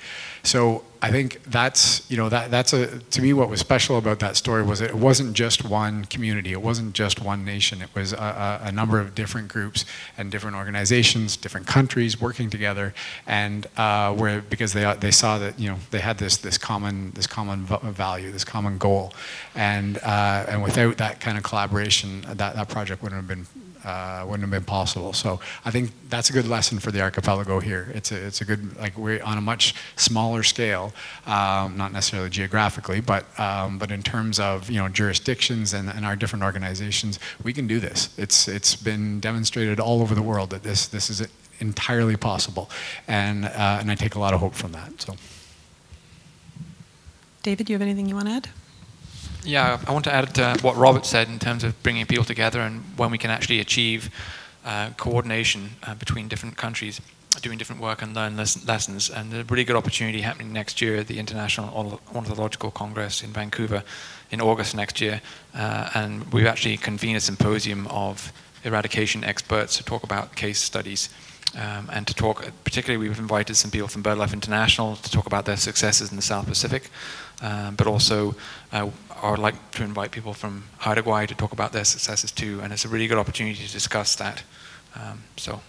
[0.46, 4.20] So I think that's you know that that's a to me what was special about
[4.20, 7.82] that story was it wasn't just one community, it wasn't just one nation.
[7.82, 9.86] It was a, a number of different groups
[10.18, 12.94] and different organizations, different countries working together,
[13.28, 17.12] and uh, where because they they saw that you know they had this this common
[17.12, 19.14] this common value, this common goal,
[19.56, 23.46] and uh, and without that kind of collaboration, that that project wouldn't have been
[23.86, 25.14] uh, wouldn't have been possible.
[25.14, 27.92] So I think that's a good lesson for the archipelago here.
[27.94, 30.94] It's a, it's a good, like we're on a much smaller scale,
[31.28, 36.06] um, not necessarily geographically, but, um, but in terms of, you know, jurisdictions and, and
[36.06, 38.10] our different organizations, we can do this.
[38.18, 41.28] It's, it's been demonstrated all over the world that this, this is
[41.60, 42.70] entirely possible.
[43.08, 45.16] And, uh, and I take a lot of hope from that, so.
[47.44, 48.50] David, do you have anything you want to add?
[49.46, 52.62] Yeah, I want to add to what Robert said in terms of bringing people together
[52.62, 54.10] and when we can actually achieve
[54.66, 57.00] uh, coordination uh, between different countries
[57.42, 59.10] doing different work and learn lessons.
[59.10, 63.32] And there's a really good opportunity happening next year at the International Ornithological Congress in
[63.32, 63.84] Vancouver
[64.32, 65.22] in August next year.
[65.54, 68.34] Uh, and we've actually convened a symposium of
[68.64, 71.10] eradication experts to talk about case studies.
[71.56, 75.46] Um, and to talk, particularly, we've invited some people from BirdLife International to talk about
[75.46, 76.90] their successes in the South Pacific,
[77.42, 78.36] um, but also
[78.74, 78.90] uh,
[79.22, 82.74] I would like to invite people from Haida to talk about their successes too, and
[82.74, 84.44] it's a really good opportunity to discuss that.
[84.96, 85.62] Um, so.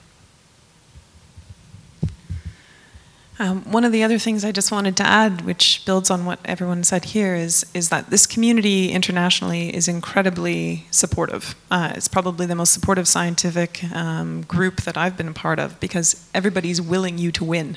[3.38, 6.38] Um, one of the other things I just wanted to add, which builds on what
[6.46, 11.54] everyone said here, is is that this community internationally is incredibly supportive.
[11.70, 15.78] Uh, it's probably the most supportive scientific um, group that I've been a part of
[15.80, 17.76] because everybody's willing you to win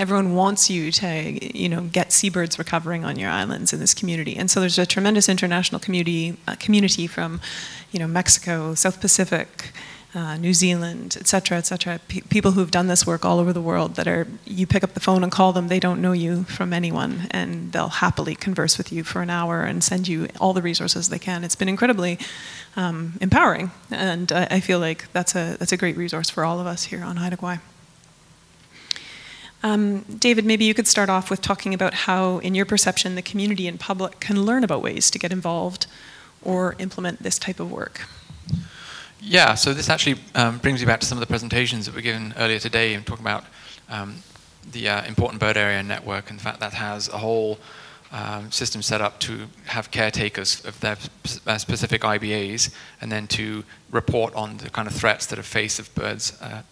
[0.00, 4.34] everyone wants you to, you know, get seabirds recovering on your islands in this community.
[4.34, 7.38] And so there's a tremendous international community, uh, community from,
[7.92, 9.72] you know, Mexico, South Pacific,
[10.14, 12.00] uh, New Zealand, et cetera, et cetera.
[12.08, 14.94] P- people who've done this work all over the world that are, you pick up
[14.94, 18.78] the phone and call them, they don't know you from anyone, and they'll happily converse
[18.78, 21.44] with you for an hour and send you all the resources they can.
[21.44, 22.18] It's been incredibly
[22.74, 26.58] um, empowering, and I, I, feel like that's a, that's a great resource for all
[26.58, 27.60] of us here on Haida Gwaii.
[29.62, 33.22] Um, David, maybe you could start off with talking about how, in your perception, the
[33.22, 35.86] community and public can learn about ways to get involved
[36.42, 38.06] or implement this type of work.
[39.20, 42.00] Yeah, so this actually um, brings me back to some of the presentations that were
[42.00, 43.44] given earlier today and talking about
[43.90, 44.22] um,
[44.72, 47.58] the uh, important bird area network and the fact that has a whole
[48.12, 50.96] um, system set up to have caretakers of their
[51.46, 55.78] uh, specific IBAs and then to report on the kind of threats that are faced
[55.78, 56.62] of birds uh,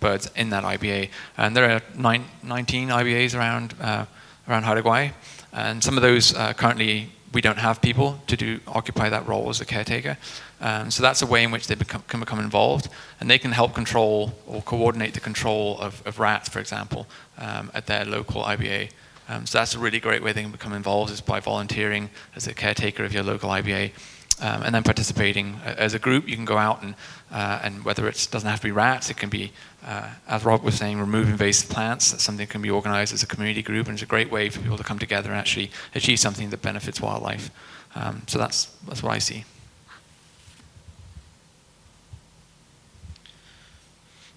[0.00, 1.10] birds in that IBA.
[1.36, 4.06] And there are nine, 19 IBAs around, uh,
[4.48, 5.12] around Haida
[5.52, 9.50] And some of those uh, currently we don't have people to do occupy that role
[9.50, 10.16] as a caretaker.
[10.60, 12.88] Um, so that's a way in which they become, can become involved,
[13.20, 17.06] and they can help control or coordinate the control of, of rats, for example,
[17.36, 18.90] um, at their local IBA.
[19.28, 22.46] Um, so that's a really great way they can become involved is by volunteering as
[22.46, 23.92] a caretaker of your local IBA.
[24.38, 26.28] Um, and then participating uh, as a group.
[26.28, 26.94] You can go out and,
[27.32, 29.50] uh, and whether it doesn't have to be rats, it can be,
[29.82, 32.10] uh, as Rob was saying, remove invasive plants.
[32.10, 34.50] That's something that can be organized as a community group, and it's a great way
[34.50, 37.50] for people to come together and actually achieve something that benefits wildlife.
[37.94, 39.46] Um, so that's, that's what I see.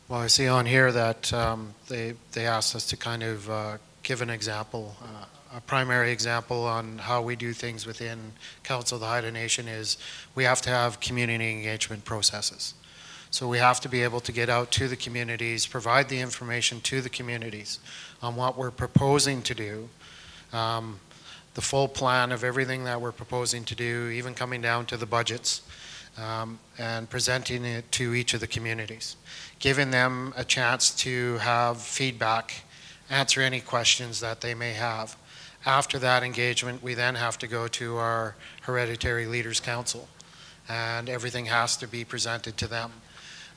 [0.07, 3.77] Well, I see on here that um, they, they asked us to kind of uh,
[4.01, 4.95] give an example.
[5.51, 9.97] A primary example on how we do things within Council of the Haida Nation is
[10.35, 12.75] we have to have community engagement processes.
[13.31, 16.81] So we have to be able to get out to the communities, provide the information
[16.81, 17.79] to the communities
[18.21, 19.89] on what we're proposing to do,
[20.53, 20.99] um,
[21.55, 25.05] the full plan of everything that we're proposing to do, even coming down to the
[25.07, 25.63] budgets,
[26.17, 29.15] um, and presenting it to each of the communities,
[29.57, 32.63] giving them a chance to have feedback,
[33.09, 35.17] answer any questions that they may have.
[35.65, 40.07] After that engagement, we then have to go to our Hereditary Leaders Council,
[40.69, 42.91] and everything has to be presented to them.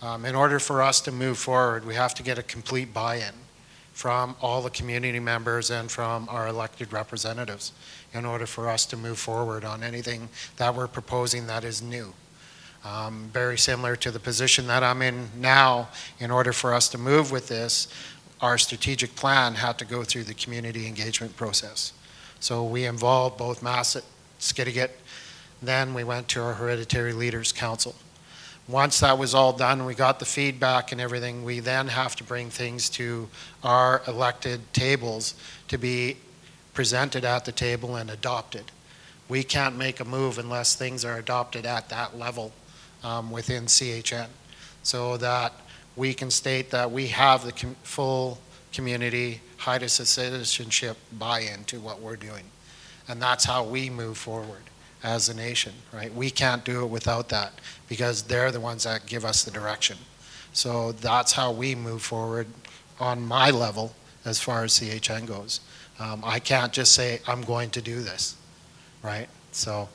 [0.00, 3.34] Um, in order for us to move forward, we have to get a complete buy-in
[3.92, 7.72] from all the community members and from our elected representatives
[8.12, 12.12] in order for us to move forward on anything that we're proposing that is new.
[12.84, 15.88] Um, very similar to the position that I'm in now,
[16.18, 17.86] in order for us to move with this,
[18.42, 21.92] our strategic plan had to go through the community engagement process.
[22.40, 24.02] So we involved both Masset,
[24.40, 24.90] Skidegate,
[25.62, 27.94] then we went to our Hereditary Leaders Council.
[28.66, 32.24] Once that was all done, we got the feedback and everything, we then have to
[32.24, 33.28] bring things to
[33.62, 35.34] our elected tables
[35.68, 36.16] to be
[36.74, 38.64] presented at the table and adopted.
[39.28, 42.52] We can't make a move unless things are adopted at that level
[43.04, 44.28] um, within CHN.
[44.82, 45.52] So that
[45.96, 48.38] we can state that we have the com- full
[48.72, 52.44] community Haida citizenship buy-in to what we're doing.
[53.08, 54.62] And that's how we move forward
[55.02, 56.12] as a nation, right?
[56.14, 57.52] We can't do it without that
[57.88, 59.98] because they're the ones that give us the direction.
[60.52, 62.46] So that's how we move forward
[63.00, 65.60] on my level as far as CHN goes.
[65.98, 68.36] Um, I can't just say, I'm going to do this,
[69.02, 69.28] right?
[69.52, 69.88] So.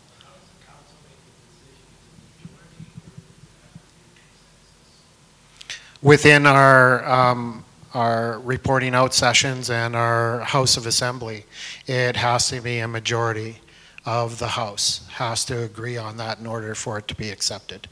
[6.02, 11.46] Within our, um, our reporting out sessions and our House of Assembly,
[11.88, 13.58] it has to be a majority
[14.06, 17.88] of the House has to agree on that in order for it to be accepted,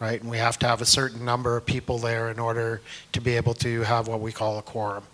[0.00, 0.20] right?
[0.20, 2.80] And we have to have a certain number of people there in order
[3.12, 5.04] to be able to have what we call a quorum,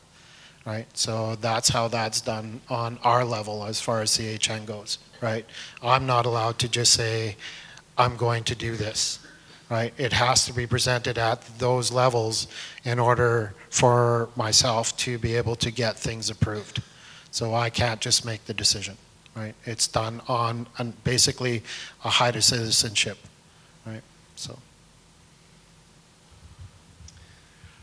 [0.65, 0.87] right?
[0.97, 5.45] So that's how that's done on our level as far as CHN goes, right?
[5.83, 7.37] I'm not allowed to just say,
[7.99, 9.19] I'm going to do this,
[9.71, 9.93] right?
[9.99, 12.47] It has to be presented at those levels
[12.85, 16.83] in order for myself to be able to get things approved.
[17.31, 18.97] So I can't just make the decision,
[19.37, 19.55] right?
[19.65, 21.63] It's done on, on basically
[22.05, 23.19] a Haida citizenship,
[23.87, 24.03] right?
[24.37, 24.59] So.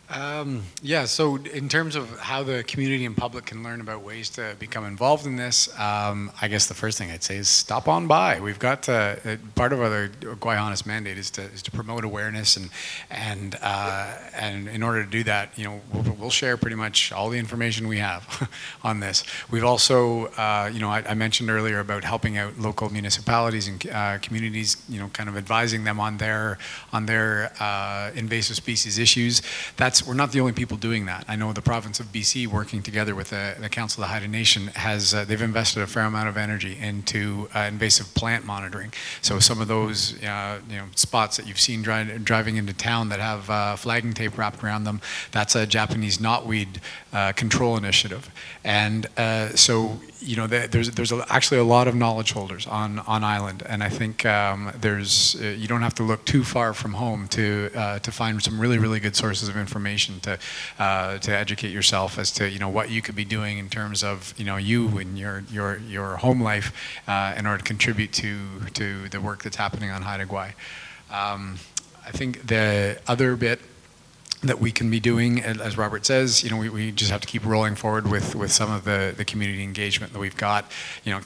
[0.10, 4.30] Um, yeah, so in terms of how the community and public can learn about ways
[4.32, 7.88] to become involved in this, um, I guess the first thing I'd say is stop
[7.88, 8.40] on by.
[8.40, 9.16] We've got uh,
[9.56, 12.70] part of our Gwaii Haanas mandate is to, is to promote awareness, and
[13.10, 17.12] and uh, and in order to do that, you know, we'll, we'll share pretty much
[17.12, 18.50] all the information we have
[18.84, 19.24] on this.
[19.50, 23.86] We've also, uh, you know, I, I, mentioned earlier about helping out local municipalities and
[23.88, 26.58] uh, communities, you know, kind of advising them on their
[26.94, 29.42] on their uh, invasive species issues.
[29.78, 31.26] That's we're not the only people doing that.
[31.28, 34.28] I know the province of BC, working together with the, the Council of the Haida
[34.28, 38.92] Nation, has uh, they've invested a fair amount of energy into uh, invasive plant monitoring.
[39.22, 43.10] So some of those uh, you know spots that you've seen dri- driving into town
[43.10, 45.02] that have uh, flagging tape wrapped around them,
[45.32, 46.78] that's a Japanese knotweed
[47.14, 48.30] uh, control initiative.
[48.64, 53.24] And uh, so you know, there's there's actually a lot of knowledge holders on on
[53.24, 57.28] island, and I think um, there's you don't have to look too far from home
[57.30, 57.70] to
[58.02, 59.85] to find some really really good sources of information
[60.22, 60.40] to
[60.80, 64.04] uh, to educate yourself as to you know what you could be doing in terms
[64.04, 66.74] of you know you and your your your home life
[67.08, 68.38] uh, in order to contribute to
[68.74, 70.54] to the work that's happening on Haida Gwaii.
[71.12, 71.58] Um,
[72.06, 73.60] I think the other bit
[74.42, 77.28] that we can be doing, as Robert says, you know, we, we just have to
[77.28, 80.72] keep rolling forward with, with some of the, the community engagement that we've got,
[81.04, 81.22] you know,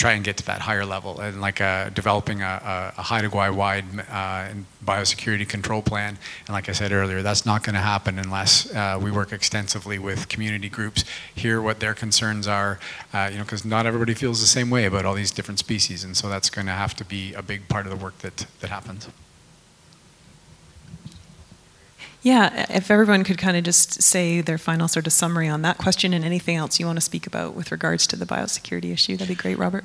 [0.00, 3.28] try and get to that higher level and like uh, developing a, a, a Haida
[3.28, 4.48] Gwaii wide uh,
[4.82, 6.16] biosecurity control plan.
[6.46, 9.98] And like I said earlier, that's not going to happen unless uh, we work extensively
[9.98, 12.78] with community groups, hear what their concerns are,
[13.12, 16.02] uh, you know, because not everybody feels the same way about all these different species.
[16.02, 18.46] And so that's going to have to be a big part of the work that,
[18.60, 19.06] that happens.
[22.22, 25.78] Yeah, if everyone could kind of just say their final sort of summary on that
[25.78, 29.16] question and anything else you want to speak about with regards to the biosecurity issue,
[29.16, 29.84] that'd be great, Robert.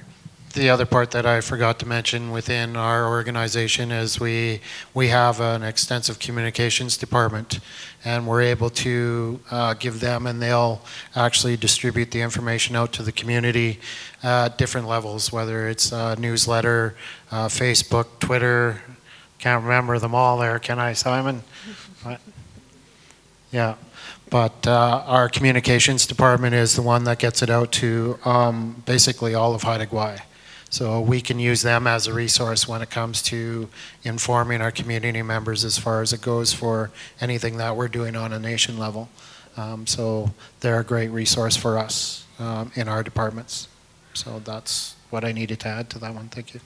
[0.51, 4.61] The other part that I forgot to mention within our organization is we
[4.93, 7.59] we have an extensive communications department,
[8.05, 10.81] and we're able to uh, give them, and they'll
[11.13, 13.81] actually distribute the information out to the community
[14.23, 16.95] at different levels, whether it's newsletter,
[17.31, 18.81] uh, Facebook, Twitter.
[19.39, 21.43] Can't remember them all there, can I, Simon?
[23.51, 23.75] Yeah,
[24.29, 29.33] but uh, our communications department is the one that gets it out to um, basically
[29.33, 30.19] all of Haida Gwaii.
[30.69, 33.69] So we can use them as a resource when it comes to
[34.03, 36.91] informing our community members as far as it goes for
[37.21, 39.07] anything that we're doing on a nation level.
[39.55, 43.69] Um, so they're a great resource for us um, in our departments.
[44.13, 46.27] So that's what I needed to add to that one.
[46.27, 46.59] Thank you.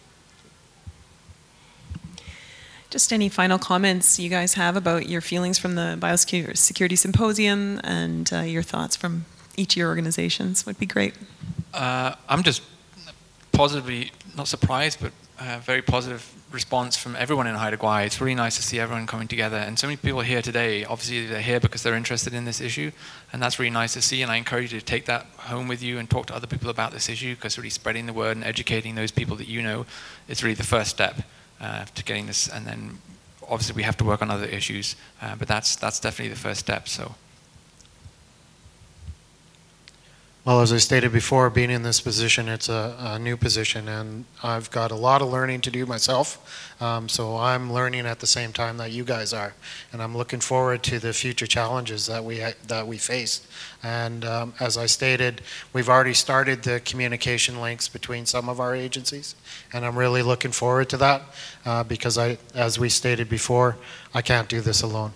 [2.90, 8.32] Just any final comments you guys have about your feelings from the Biosecurity Symposium and
[8.34, 9.26] uh, your thoughts from
[9.56, 11.14] each of your organizations would be great.
[11.72, 12.64] Uh, I'm just
[13.52, 18.08] positively, not surprised, but uh, very positive response from everyone in Haida Gwaii.
[18.08, 19.58] It's really nice to see everyone coming together.
[19.58, 22.92] And so many people here today, obviously they're here because they're interested in this issue.
[23.32, 24.24] And that's really nice to see.
[24.24, 26.72] And I encourage you to take that home with you and talk to other people
[26.72, 29.86] about this issue because really spreading the word and educating those people that you know
[30.28, 31.22] is really the first step
[31.62, 32.48] uh, to getting this.
[32.48, 33.00] And then
[33.44, 36.60] obviously we have to work on other issues, uh, but that's that's definitely the first
[36.60, 36.88] step.
[36.88, 37.16] So.
[40.46, 44.24] Well, as I stated before, being in this position, it's a, a new position, and
[44.42, 46.74] I've got a lot of learning to do myself.
[46.82, 49.54] Um, so I'm learning at the same time that you guys are,
[49.92, 53.46] and I'm looking forward to the future challenges that we that we face.
[53.84, 55.42] And um, as I stated,
[55.74, 59.36] we've already started the communication links between some of our agencies,
[59.74, 61.22] and I'm really looking forward to that
[61.66, 63.76] uh, because I, as we stated before,
[64.14, 65.12] I can't do this alone.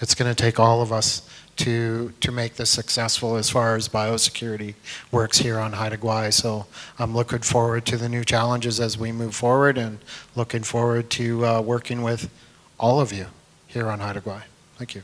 [0.00, 3.88] It's going to take all of us to to make this successful as far as
[3.88, 4.74] biosecurity
[5.12, 6.32] works here on Haida Gwaii.
[6.32, 6.66] So
[6.98, 9.98] I'm looking forward to the new challenges as we move forward, and
[10.34, 12.30] looking forward to uh, working with
[12.78, 13.26] all of you
[13.66, 14.42] here on Haida Gwaii.
[14.76, 15.02] Thank you.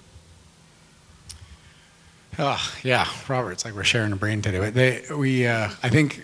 [2.39, 4.59] Oh, yeah, Robert, it's like we're sharing a brain today.
[4.59, 6.21] But They, we, uh, I think,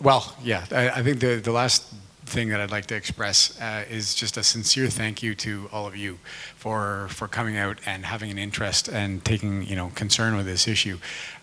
[0.00, 1.90] well, yeah, I, I think the, the last
[2.26, 5.86] thing that I'd like to express uh, is just a sincere thank you to all
[5.86, 6.18] of you
[6.64, 10.66] for for coming out and having an interest and taking you know concern with this
[10.66, 10.96] issue.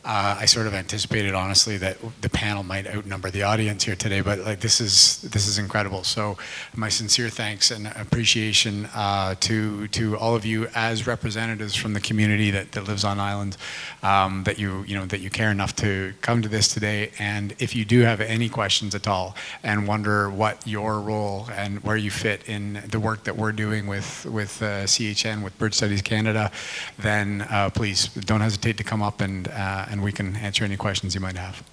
[0.04, 4.22] Uh, I sort of anticipated honestly that the panel might outnumber the audience here today,
[4.22, 6.04] but like this is this is incredible.
[6.04, 6.38] So
[6.76, 12.02] my sincere thanks and appreciation uh, to to all of you as representatives from the
[12.02, 13.58] community that, that lives on island,
[14.02, 17.12] um, that you you know that you care enough to come to this today.
[17.20, 21.84] And if you do have any questions at all and wonder what your role and
[21.84, 25.74] where you fit in the work that we're doing with with uh, CHN with Bird
[25.74, 26.52] Studies Canada,
[26.98, 30.78] then uh, please don't hesitate to come up and uh, and we can answer any
[30.78, 31.64] questions you might have.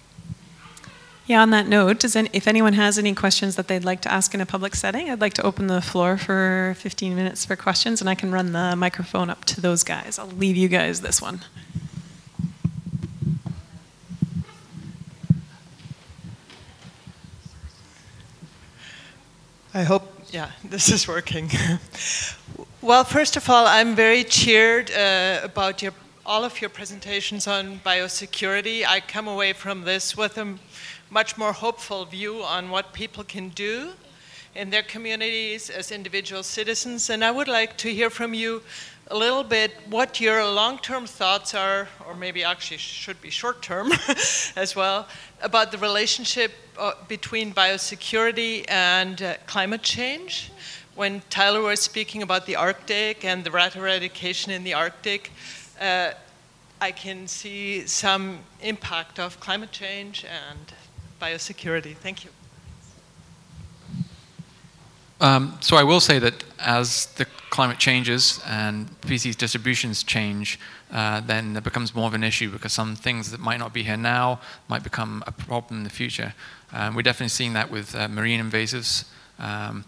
[1.26, 4.10] Yeah, on that note, does any, if anyone has any questions that they'd like to
[4.10, 7.54] ask in a public setting, I'd like to open the floor for 15 minutes for
[7.54, 10.18] questions, and I can run the microphone up to those guys.
[10.18, 11.42] I'll leave you guys this one.
[19.74, 21.50] I hope, yeah, this is working.
[22.80, 25.92] Well, first of all, I'm very cheered uh, about your
[26.24, 28.84] all of your presentations on biosecurity.
[28.86, 30.58] I come away from this with a
[31.10, 33.92] much more hopeful view on what people can do
[34.54, 37.08] in their communities as individual citizens.
[37.08, 38.62] And I would like to hear from you
[39.10, 43.90] a little bit what your long-term thoughts are, or maybe actually should be short-term
[44.56, 45.08] as well,
[45.40, 50.50] about the relationship uh, between biosecurity and uh, climate change.
[50.98, 55.30] When Tyler was speaking about the Arctic and the rat eradication in the Arctic,
[55.80, 56.10] uh,
[56.80, 60.72] I can see some impact of climate change and
[61.22, 61.94] biosecurity.
[61.94, 62.30] Thank you.
[65.20, 70.58] Um, so I will say that as the climate changes and species distributions change,
[70.90, 73.84] uh, then it becomes more of an issue because some things that might not be
[73.84, 76.34] here now might become a problem in the future.
[76.72, 79.04] Um, we're definitely seeing that with uh, marine invasives,
[79.38, 79.84] um,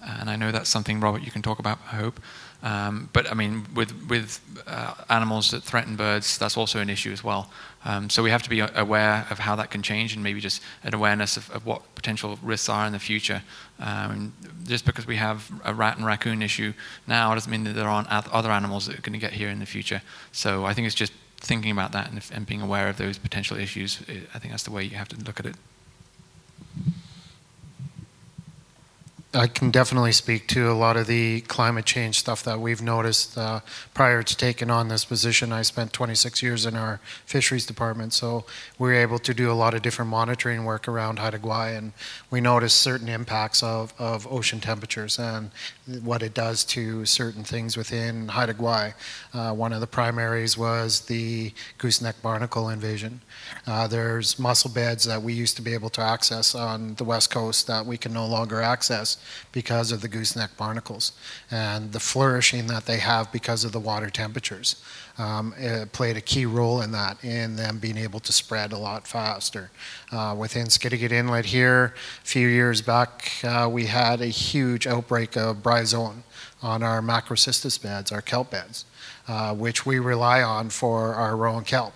[0.00, 2.20] and I know that's something, Robert, you can talk about, I hope.
[2.62, 7.12] Um, but I mean, with with uh, animals that threaten birds, that's also an issue
[7.12, 7.50] as well.
[7.84, 10.60] Um, so we have to be aware of how that can change, and maybe just
[10.82, 13.42] an awareness of, of what potential risks are in the future.
[13.78, 14.32] Um,
[14.64, 16.72] just because we have a rat and raccoon issue
[17.06, 19.60] now doesn't mean that there aren't other animals that are going to get here in
[19.60, 20.02] the future.
[20.32, 23.56] So I think it's just thinking about that and, and being aware of those potential
[23.56, 24.00] issues.
[24.34, 25.54] I think that's the way you have to look at it.
[29.34, 33.36] I can definitely speak to a lot of the climate change stuff that we've noticed
[33.36, 33.60] uh,
[33.92, 35.52] prior to taking on this position.
[35.52, 38.46] I spent 26 years in our fisheries department, so
[38.78, 41.92] we were able to do a lot of different monitoring work around Haida Gwaii, and
[42.30, 45.50] we noticed certain impacts of, of ocean temperatures and
[46.02, 48.94] what it does to certain things within Haida Gwaii.
[49.34, 53.20] Uh, one of the primaries was the gooseneck barnacle invasion.
[53.66, 57.30] Uh, there's mussel beds that we used to be able to access on the west
[57.30, 59.18] coast that we can no longer access
[59.52, 61.12] because of the gooseneck barnacles
[61.50, 64.82] and the flourishing that they have because of the water temperatures.
[65.18, 65.52] Um,
[65.92, 69.70] played a key role in that, in them being able to spread a lot faster.
[70.12, 75.36] Uh, within Skidegate Inlet here, a few years back, uh, we had a huge outbreak
[75.36, 76.22] of bryozoan
[76.62, 78.84] on our macrocystis beds, our kelp beds,
[79.26, 81.94] uh, which we rely on for our roe and kelp.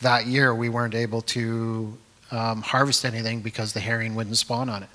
[0.00, 1.96] That year, we weren't able to
[2.32, 4.88] um, harvest anything because the herring wouldn't spawn on it.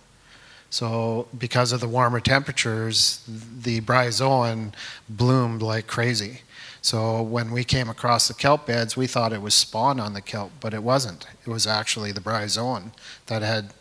[0.70, 4.74] So because of the warmer temperatures, the bryozoan
[5.08, 6.42] bloomed like crazy.
[6.82, 10.22] So when we came across the kelp beds, we thought it was spawn on the
[10.22, 11.26] kelp, but it wasn't.
[11.46, 12.92] It was actually the bryozoan
[13.26, 13.74] that had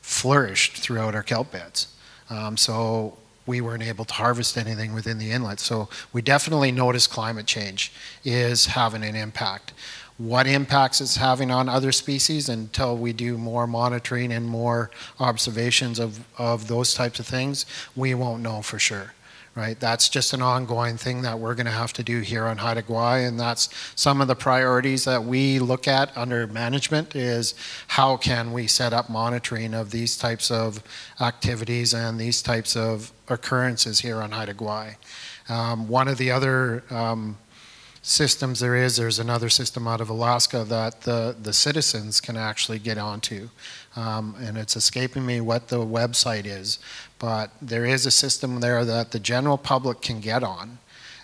[0.00, 1.94] flourished throughout our kelp beds.
[2.30, 3.16] Um, so
[3.46, 5.58] we weren't able to harvest anything within the inlet.
[5.58, 7.92] So we definitely notice climate change
[8.24, 9.72] is having an impact
[10.18, 14.90] what impacts it's having on other species until we do more monitoring and more
[15.20, 17.64] observations of, of those types of things,
[17.94, 19.14] we won't know for sure.
[19.54, 19.78] Right?
[19.80, 22.82] That's just an ongoing thing that we're going to have to do here on Haida
[22.82, 27.54] Gwaii, and that's some of the priorities that we look at under management is
[27.88, 30.80] how can we set up monitoring of these types of
[31.20, 34.94] activities and these types of occurrences here on Haida Gwaii.
[35.48, 37.36] Um, one of the other um,
[38.02, 38.96] systems there is.
[38.96, 43.48] There's another system out of Alaska that the, the citizens can actually get onto.
[43.96, 46.78] Um, and it's escaping me what the website is,
[47.18, 50.78] but there is a system there that the general public can get on.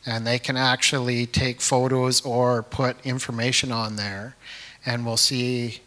[0.06, 4.36] And they can actually take photos or put information on there,
[4.84, 5.80] and we'll see,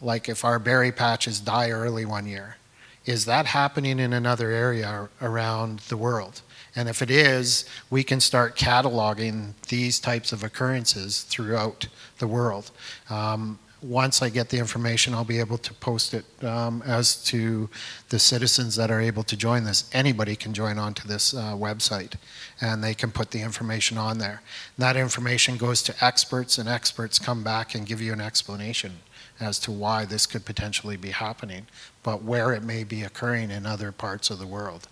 [0.00, 2.58] like, if our berry patches die early one year.
[3.06, 6.42] Is that happening in another area around the world?
[6.76, 12.70] And if it is, we can start cataloging these types of occurrences throughout the world.
[13.08, 17.68] Um, once I get the information, I'll be able to post it um, as to
[18.08, 19.88] the citizens that are able to join this.
[19.92, 22.14] Anybody can join onto this uh, website
[22.60, 24.42] and they can put the information on there.
[24.76, 29.00] And that information goes to experts, and experts come back and give you an explanation
[29.38, 31.66] as to why this could potentially be happening,
[32.02, 34.88] but where it may be occurring in other parts of the world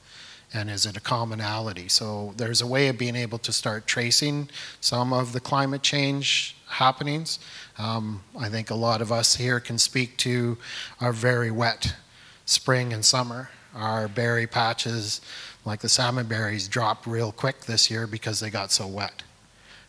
[0.55, 1.89] and is it a commonality?
[1.89, 4.49] So there's a way of being able to start tracing
[4.81, 7.41] some of the climate change happenings.
[7.77, 10.57] Um, I think a lot of us here can speak to
[11.01, 11.97] our very wet
[12.47, 13.51] spring and summer.
[13.75, 15.21] Our berry patches,
[15.65, 19.25] like the salmon berries, dropped real quick this year because they got so wet,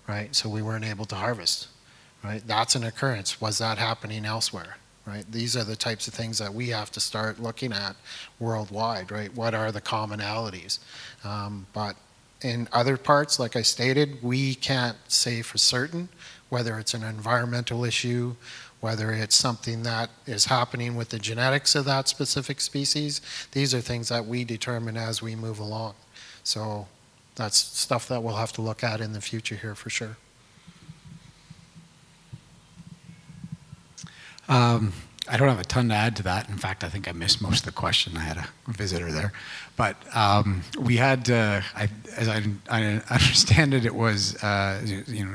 [0.08, 0.36] right?
[0.36, 1.68] So we weren't able to harvest,
[2.24, 2.42] right?
[2.46, 3.40] That's an occurrence.
[3.40, 4.78] Was that happening elsewhere?
[5.06, 5.26] Right?
[5.32, 7.96] These are the types of things that we have to start looking at
[8.40, 9.34] worldwide, right?
[9.36, 10.80] What are the commonalities?
[11.24, 11.96] Um, but
[12.42, 16.10] in other parts, like I stated, we can't say for certain
[16.50, 18.36] whether it's an environmental issue,
[18.80, 23.22] whether it's something that is happening with the genetics of that specific species.
[23.52, 25.96] These are things that we determine as we move along.
[26.44, 26.88] So
[27.36, 30.18] that's stuff that we'll have to look at in the future here for sure.
[34.48, 34.94] Um,
[35.28, 36.50] I don't have a ton to add to that.
[36.50, 38.16] In fact, I think I missed most of the question.
[38.16, 39.34] I had a visitor there,
[39.76, 45.26] but um, we had, uh, I, as I, I, understand it, it was uh, you
[45.26, 45.32] know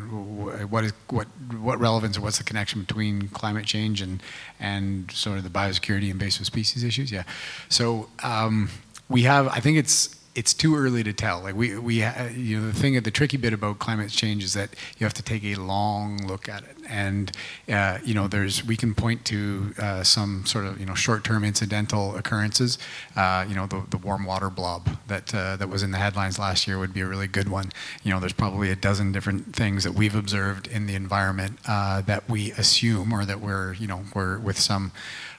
[0.66, 1.26] what is what
[1.58, 4.22] what relevance or what's the connection between climate change and
[4.60, 7.10] and sort of the biosecurity invasive species issues?
[7.10, 7.24] Yeah,
[7.68, 8.70] so um,
[9.08, 9.48] we have.
[9.48, 11.42] I think it's it's too early to tell.
[11.42, 14.70] Like we, we, you know, the thing, the tricky bit about climate change is that
[14.96, 16.76] you have to take a long look at it.
[16.88, 17.30] And,
[17.68, 21.44] uh, you know, there's, we can point to uh, some sort of, you know, short-term
[21.44, 22.78] incidental occurrences.
[23.14, 26.38] Uh, you know, the, the warm water blob that, uh, that was in the headlines
[26.38, 27.70] last year would be a really good one.
[28.02, 32.00] You know, there's probably a dozen different things that we've observed in the environment uh,
[32.02, 34.92] that we assume or that we're, you know, we're with some,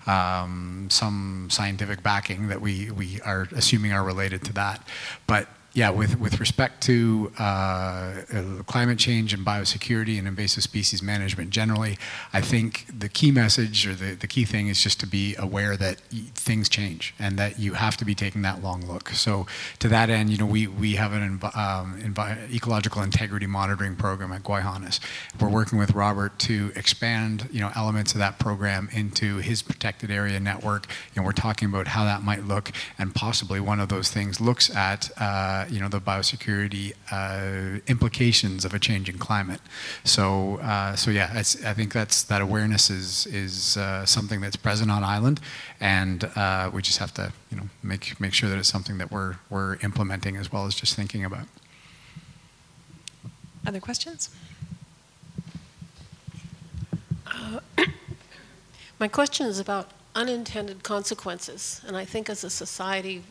[0.08, 4.88] um, some scientific backing that we, we are assuming are related to that.
[5.28, 11.02] But yeah, with, with respect to uh, uh, climate change and biosecurity and invasive species
[11.02, 11.98] management generally,
[12.34, 15.78] I think the key message or the, the key thing is just to be aware
[15.78, 16.00] that
[16.36, 19.10] things change and that you have to be taking that long look.
[19.10, 19.48] So
[19.80, 22.16] to that end, you know, we, we have an um,
[22.54, 25.00] ecological integrity monitoring program at Gwaii Haanas.
[25.40, 30.12] We're working with Robert to expand, you know, elements of that program into his protected
[30.12, 30.88] area network.
[31.14, 34.42] You know, we're talking about how that might look, and possibly one of those things
[34.42, 39.62] looks at, uh, you know, the biosecurity uh, implications of a changing climate.
[40.04, 44.56] So, uh, so yeah, it's, I think that's that awareness is is uh, something that's
[44.56, 45.40] present on island,
[45.80, 49.12] and uh, we just have to, you know, make make sure that it's something that
[49.12, 51.46] we're we're implementing as well as just thinking about.
[53.66, 54.30] Other questions?
[59.00, 63.24] My question is about unintended consequences, and I think as a society,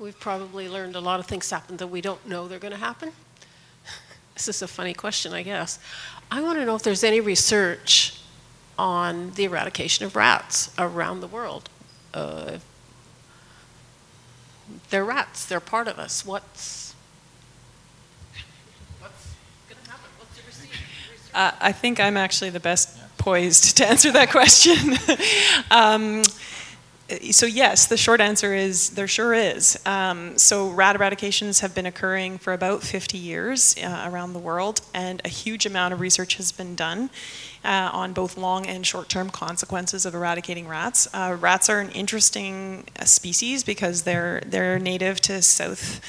[0.00, 2.78] we've probably learned a lot of things happen that we don't know they're going to
[2.78, 3.12] happen.
[4.34, 5.78] This is a funny question, I guess.
[6.30, 8.22] I want to know if there's any research
[8.78, 11.68] on the eradication of rats around the world.
[12.14, 12.56] Uh,
[14.88, 16.24] they're rats, they're part of us.
[16.24, 16.94] What's?
[21.34, 24.96] Uh, I think I'm actually the best poised to answer that question.
[25.70, 26.22] um,
[27.30, 29.78] so yes, the short answer is there sure is.
[29.84, 34.80] Um, so rat eradications have been occurring for about 50 years uh, around the world,
[34.94, 37.10] and a huge amount of research has been done
[37.64, 41.08] uh, on both long and short-term consequences of eradicating rats.
[41.12, 46.00] Uh, rats are an interesting uh, species because they're they're native to South.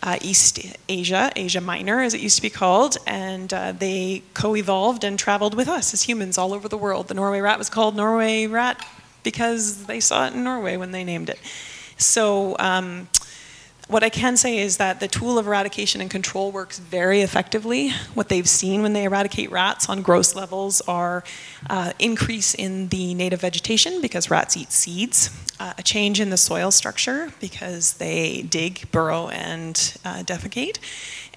[0.00, 4.54] Uh, East Asia, Asia Minor as it used to be called, and uh, they co
[4.54, 7.08] evolved and traveled with us as humans all over the world.
[7.08, 8.80] The Norway rat was called Norway rat
[9.22, 11.38] because they saw it in Norway when they named it.
[11.96, 13.08] So, um,
[13.88, 17.88] what I can say is that the tool of eradication and control works very effectively.
[18.12, 21.24] What they've seen when they eradicate rats on gross levels are
[21.70, 26.36] uh, increase in the native vegetation because rats eat seeds, uh, a change in the
[26.36, 30.78] soil structure because they dig, burrow, and uh, defecate,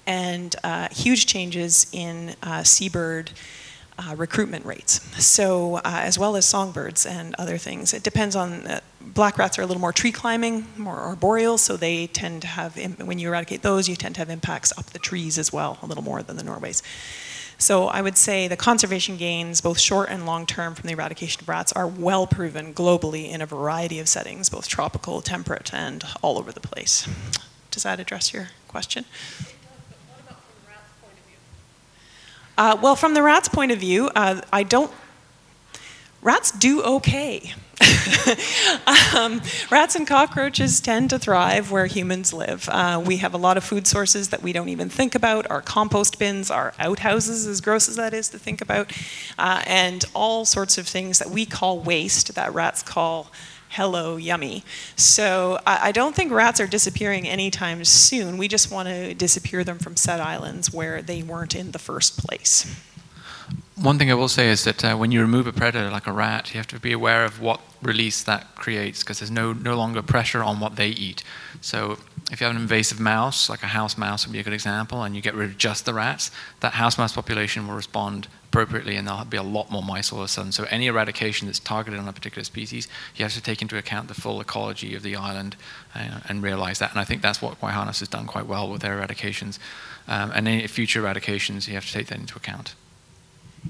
[0.06, 3.30] and uh, huge changes in uh, seabird
[4.08, 5.00] uh, recruitment rates.
[5.22, 7.94] So, uh, as well as songbirds and other things.
[7.94, 11.76] It depends on, uh, black rats are a little more tree climbing, more arboreal, so
[11.76, 14.98] they tend to have, when you eradicate those, you tend to have impacts up the
[14.98, 16.82] trees as well, a little more than the Norways.
[17.58, 21.42] So, I would say the conservation gains, both short and long term, from the eradication
[21.42, 26.02] of rats are well proven globally in a variety of settings, both tropical, temperate, and
[26.22, 27.06] all over the place.
[27.70, 29.04] Does that address your question?
[32.56, 34.90] Uh, well, from the rat's point of view, uh, I don't.
[36.20, 37.52] Rats do okay.
[39.16, 39.40] um,
[39.70, 42.68] rats and cockroaches tend to thrive where humans live.
[42.68, 45.50] Uh, we have a lot of food sources that we don't even think about.
[45.50, 48.92] Our compost bins, our outhouses, as gross as that is to think about,
[49.38, 53.32] uh, and all sorts of things that we call waste that rats call
[53.72, 54.62] hello, yummy.
[54.96, 58.36] So I, I don't think rats are disappearing anytime soon.
[58.36, 62.18] We just want to disappear them from set islands where they weren't in the first
[62.18, 62.66] place.
[63.76, 66.12] One thing I will say is that uh, when you remove a predator like a
[66.12, 69.76] rat, you have to be aware of what release that creates because there's no, no
[69.76, 71.24] longer pressure on what they eat.
[71.62, 71.96] So
[72.30, 75.02] if you have an invasive mouse, like a house mouse would be a good example,
[75.02, 78.96] and you get rid of just the rats, that house mouse population will respond appropriately
[78.96, 80.52] and there'll be a lot more mice all of a sudden.
[80.52, 84.08] So any eradication that's targeted on a particular species, you have to take into account
[84.08, 85.56] the full ecology of the island
[85.94, 86.90] uh, and realize that.
[86.90, 89.58] And I think that's what Gwaii Haanas has done quite well with their eradications.
[90.06, 92.74] Um, and any future eradications, you have to take that into account.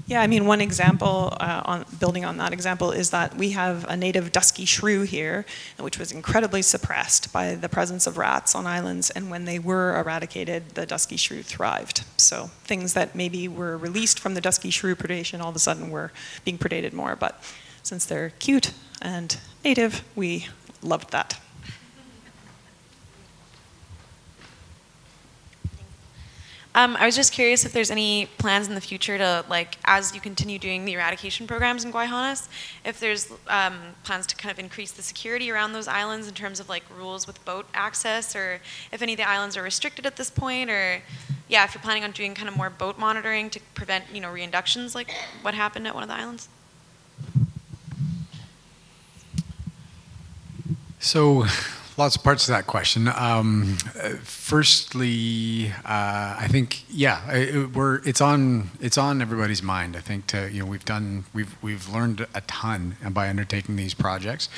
[0.07, 3.85] Yeah, I mean, one example, uh, on building on that example, is that we have
[3.87, 5.45] a native dusky shrew here,
[5.79, 9.11] which was incredibly suppressed by the presence of rats on islands.
[9.11, 12.03] And when they were eradicated, the dusky shrew thrived.
[12.17, 15.89] So things that maybe were released from the dusky shrew predation all of a sudden
[15.89, 16.11] were
[16.43, 17.15] being predated more.
[17.15, 17.41] But
[17.83, 20.47] since they're cute and native, we
[20.81, 21.39] loved that.
[26.75, 30.15] Um, I was just curious if there's any plans in the future to, like, as
[30.15, 32.47] you continue doing the eradication programs in Gwaii Haanas,
[32.83, 36.59] if there's um, plans to kind of increase the security around those islands in terms
[36.59, 38.59] of like rules with boat access, or
[38.91, 41.03] if any of the islands are restricted at this point, or
[41.47, 44.29] yeah, if you're planning on doing kind of more boat monitoring to prevent, you know,
[44.29, 45.13] reinductions like
[45.43, 46.49] what happened at one of the islands.
[50.99, 51.45] So,
[51.97, 53.07] lots of parts to that question.
[53.07, 53.77] Um,
[54.23, 59.95] firstly, uh, I think yeah, it, we're it's on it's on everybody's mind.
[59.95, 63.93] I think to you know we've done we've we've learned a ton by undertaking these
[63.93, 64.49] projects,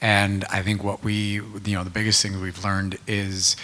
[0.00, 3.56] and I think what we you know the biggest thing we've learned is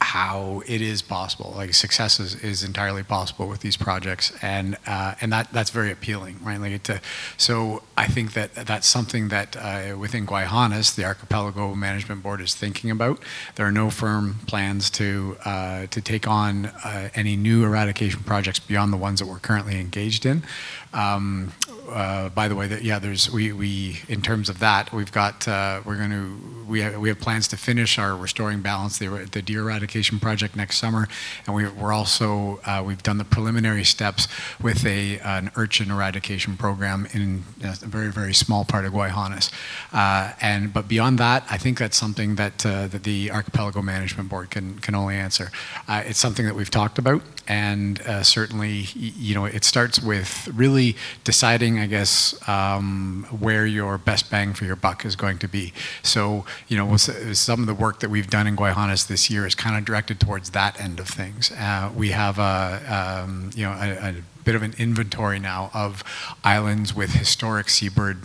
[0.00, 1.52] how it is possible.
[1.56, 5.90] Like success is, is entirely possible with these projects, and uh, and that that's very
[5.90, 6.60] appealing, right?
[6.60, 7.02] Like
[7.36, 12.40] so I think that that's something that uh, within Gwaii Haanas, the Archipelago Management Board
[12.40, 13.18] is thinking about.
[13.56, 18.60] There are no firm plans to uh, to take on uh, any new eradication projects
[18.60, 20.42] beyond the ones that we're currently engaged in.
[20.92, 21.52] Um,
[21.90, 25.46] uh, by the way, that yeah, there's we, we in terms of that, we've got
[25.48, 29.28] uh, we're going to we have, we have plans to finish our restoring balance the,
[29.32, 31.08] the deer eradication project next summer,
[31.46, 34.28] and we, we're also uh, we've done the preliminary steps
[34.60, 39.50] with a an urchin eradication program in a very very small part of Gwaii Haanas,
[39.92, 44.28] uh, and but beyond that, I think that's something that uh, that the Archipelago Management
[44.28, 45.50] Board can can only answer.
[45.86, 50.96] Uh, it's something that we've talked about, and certainly you know it starts with really
[51.24, 55.72] deciding I guess, um, where your best bang for your buck is going to be.
[56.02, 59.46] So, you know, some of the work that we've done in Gwaii Haanas this year
[59.46, 61.50] is kind of directed towards that end of things.
[61.52, 66.02] Uh, we have a, um, you know, a, a bit of an inventory now of
[66.44, 68.18] islands with historic seabird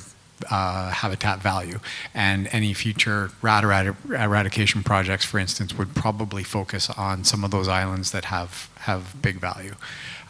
[0.50, 1.80] uh, habitat value.
[2.14, 7.68] And any future rat eradication projects, for instance, would probably focus on some of those
[7.68, 9.76] islands that have, have big value.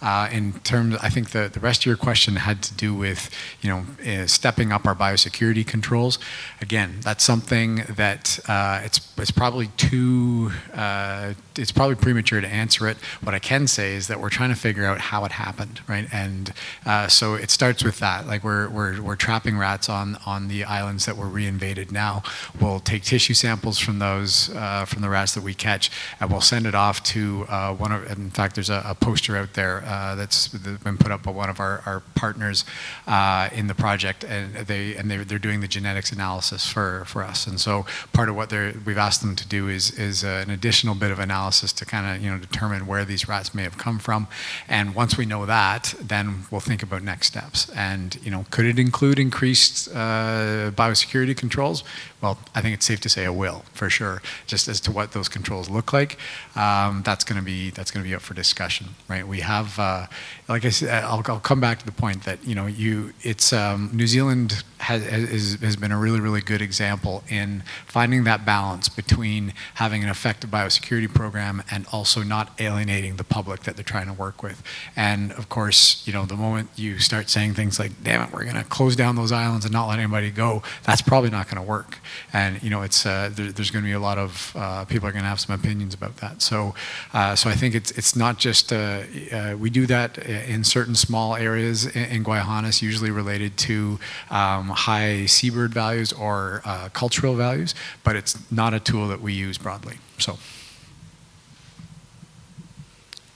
[0.04, 3.30] Uh, in terms, I think the, the rest of your question had to do with,
[3.62, 6.20] you know, uh, stepping up our biosecurity controls.
[6.60, 12.86] Again, that's something that uh, it's, it's probably too, uh, it's probably premature to answer
[12.89, 12.97] it.
[13.24, 16.08] What I can say is that we're trying to figure out how it happened, right?
[16.12, 16.51] And
[16.86, 18.28] uh, so it starts with that.
[18.28, 22.24] Like we're, we're, we're trapping rats on, on the islands that were reinvaded now.
[22.60, 25.89] We'll take tissue samples from those, uh, from the rats that we catch,
[26.20, 27.45] and we'll send it off to
[27.78, 31.24] one of, in fact, there's a, a poster out there uh, that's been put up
[31.24, 32.66] by one of our, our partners
[33.08, 37.22] uh, in the project, and they and they're, they're doing the genetics analysis for, for
[37.24, 37.46] us.
[37.48, 38.52] And so part of what
[38.86, 42.24] we've asked them to do is is an additional bit of analysis to kind of
[42.24, 44.28] you know determine where these rats may have come from.
[44.68, 47.70] And once we know that, then we'll think about next steps.
[47.76, 51.84] And you know, could it include increased uh, biosecurity controls?
[52.22, 54.22] Well, I think it's safe to say it will for sure.
[54.48, 56.18] Just as to what those controls look like,
[56.56, 59.28] um, that's going to be that's going to be up for discussion, right?
[59.28, 60.07] We have uh,
[60.47, 63.53] like I said, I'll, I'll, come back to the point that you know you it's
[63.53, 68.45] um, New Zealand has, has, has been a really really good example in finding that
[68.45, 73.84] balance between having an effective biosecurity program and also not alienating the public that they're
[73.84, 74.61] trying to work with.
[74.95, 78.43] And of course, you know the moment you start saying things like "damn it, we're
[78.43, 81.61] going to close down those islands and not let anybody go," that's probably not going
[81.63, 81.99] to work.
[82.31, 85.07] And you know it's uh, there, there's going to be a lot of uh, people
[85.07, 86.41] are going to have some opinions about that.
[86.41, 86.75] So
[87.13, 90.93] uh, so I think it's it's not just uh, uh, we do that in certain
[90.93, 93.97] small areas in, Gwaii Haanas, usually related to
[94.30, 99.32] um, high seabird values or uh, cultural values, but it's not a tool that we
[99.32, 99.99] use broadly.
[100.18, 100.38] So.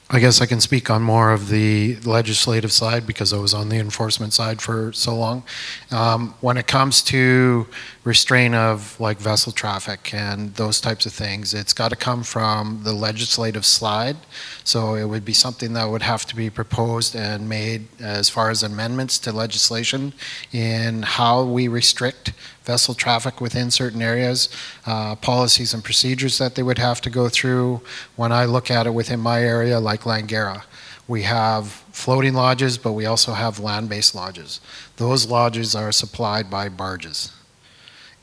[0.10, 3.68] I guess I can speak on more of the legislative side because I was on
[3.68, 5.43] the enforcement side for so long.
[5.91, 7.68] Um, when it comes to
[8.05, 12.84] restraint of like vessel traffic and those types of things, it's got to come from
[12.86, 14.16] the legislative slide.
[14.64, 18.49] So it would be something that would have to be proposed and made as far
[18.49, 20.14] as amendments to legislation
[20.53, 22.32] in how we restrict
[22.68, 24.49] vessel traffic within certain areas,
[24.86, 27.82] uh, policies and procedures that they would have to go through.
[28.15, 30.63] When I look at it within my area, like Langara,
[31.07, 34.59] we have floating lodges, but we also have land-based lodges.
[34.97, 37.32] Those lodges are supplied by barges.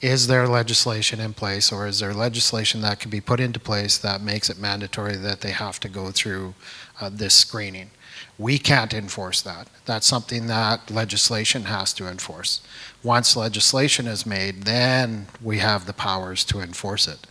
[0.01, 3.97] Is there legislation in place, or is there legislation that can be put into place
[3.99, 6.53] that makes it mandatory that they have to go through
[7.01, 7.91] uh, this screening?
[8.39, 9.69] We can't enforce that.
[9.85, 12.61] That's something that legislation has to enforce.
[13.03, 17.27] Once legislation is made, then we have the powers to enforce it,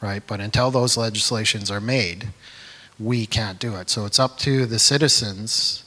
[0.00, 0.22] right?
[0.26, 2.28] But until those legislations are made,
[2.98, 3.88] we can't do it.
[3.88, 5.84] So it's up to the citizens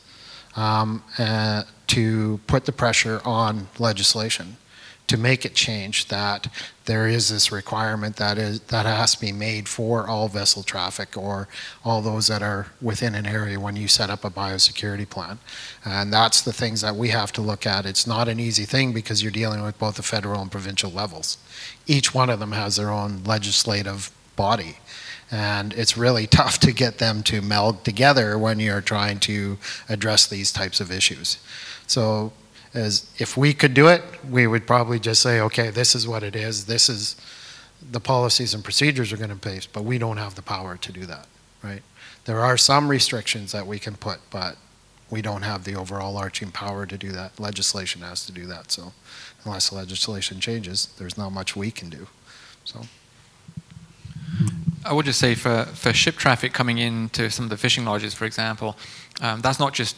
[0.56, 4.58] um, uh, to put the pressure on legislation
[5.08, 6.48] to make it change that
[6.86, 11.18] there is this requirement that is that has to be made for all vessel traffic
[11.18, 11.48] or
[11.84, 15.40] all those that are within an area when you set up a biosecurity plan.
[15.84, 17.86] And that's the things that we have to look at.
[17.86, 21.38] It's not an easy thing because you're dealing with both the federal and provincial levels.
[21.86, 24.78] Each one of them has their own legislative body.
[25.32, 29.58] And it's really tough to get them to meld together when you're trying to
[29.90, 31.40] address these types of issues.
[31.88, 32.34] So
[32.78, 36.24] as if we could do it, we would probably just say, okay, this is what
[36.24, 36.66] it is.
[36.66, 37.16] This is
[37.92, 40.92] the policies and procedures are going to place, but we don't have the power to
[40.92, 41.28] do that,
[41.64, 41.82] right?
[42.26, 44.58] There are some restrictions that we can put, but
[45.10, 47.40] we don't have the overall arching power to do that.
[47.40, 48.72] Legislation has to do that.
[48.72, 48.94] So
[49.46, 52.08] unless the legislation changes, there's not much we can do.
[52.64, 52.82] So.
[54.84, 58.14] I would just say for, for ship traffic coming into some of the fishing lodges,
[58.14, 58.76] for example,
[59.22, 59.96] um, that's not just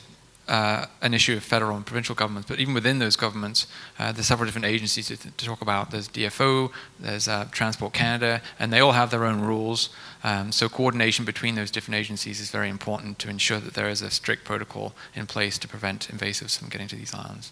[0.48, 3.68] uh, an issue of federal and provincial governments, but even within those governments,
[4.00, 5.92] uh, there's several different agencies to, to, talk about.
[5.92, 9.90] There's DFO, there's uh, Transport Canada, and they all have their own rules.
[10.24, 14.02] Um, so coordination between those different agencies is very important to ensure that there is
[14.02, 17.52] a strict protocol in place to prevent invasives from getting to these islands.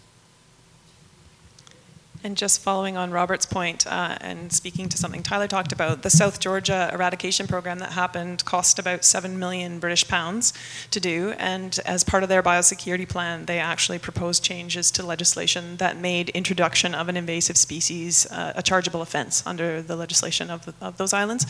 [2.26, 6.10] And just following on Robert's point, uh, and speaking to something Tyler talked about, the
[6.10, 10.52] South Georgia eradication program that happened cost about 7 million British pounds
[10.90, 11.34] to do.
[11.38, 16.30] And as part of their biosecurity plan, they actually proposed changes to legislation that made
[16.30, 20.96] introduction of an invasive species uh, a chargeable offense under the legislation of, the, of
[20.96, 21.46] those islands.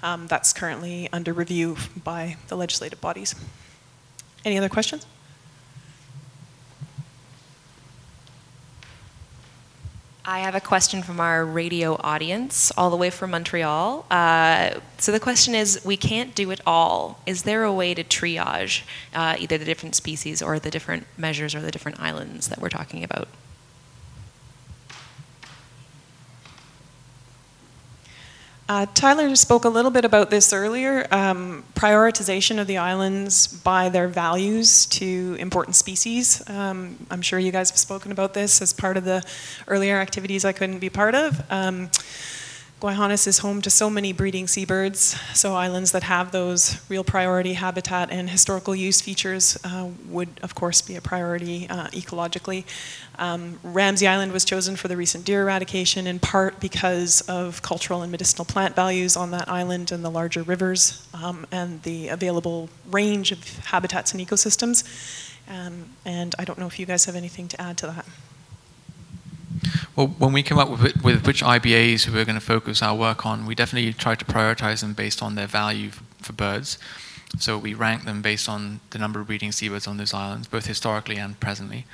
[0.00, 3.34] Um, that's currently under review by the legislative bodies.
[4.44, 5.06] Any other questions?
[10.26, 14.06] I have a question from our radio audience, all the way from Montreal.
[14.10, 17.20] Uh, so the question is We can't do it all.
[17.26, 18.82] Is there a way to triage
[19.14, 22.70] uh, either the different species or the different measures or the different islands that we're
[22.70, 23.28] talking about?
[28.66, 31.06] Uh, Tyler spoke a little bit about this earlier.
[31.10, 36.42] Um, prioritization of the islands by their values to important species.
[36.48, 39.22] Um, I'm sure you guys have spoken about this as part of the
[39.68, 41.42] earlier activities I couldn't be part of.
[41.50, 41.90] Um,
[42.84, 47.02] Gwaii Haanas is home to so many breeding seabirds, so islands that have those real
[47.02, 52.64] priority habitat and historical use features uh, would, of course, be a priority uh, ecologically.
[53.18, 58.02] Um, Ramsay Island was chosen for the recent deer eradication in part because of cultural
[58.02, 62.68] and medicinal plant values on that island and the larger rivers um, and the available
[62.90, 64.84] range of habitats and ecosystems.
[65.48, 68.04] Um, and I don't know if you guys have anything to add to that.
[69.96, 72.96] Well, when we came up with, with which IBAs we were going to focus our
[72.96, 76.78] work on, we definitely tried to prioritize them based on their value for birds.
[77.38, 80.66] So we ranked them based on the number of breeding seabirds on those islands, both
[80.66, 81.84] historically and presently,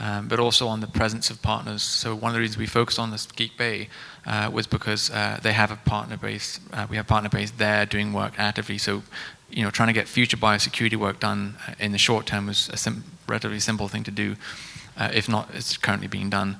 [0.00, 1.82] um, but also on the presence of partners.
[1.82, 3.88] So one of the reasons we focused on the Geek Bay
[4.26, 6.60] uh, was because uh, they have a partner base.
[6.72, 8.78] Uh, we have partner base there doing work actively.
[8.78, 9.02] So,
[9.50, 12.68] you know, trying to get future biosecurity work done uh, in the short term was
[12.72, 14.36] a sim- relatively simple thing to do,
[14.96, 16.58] uh, if not, it's currently being done.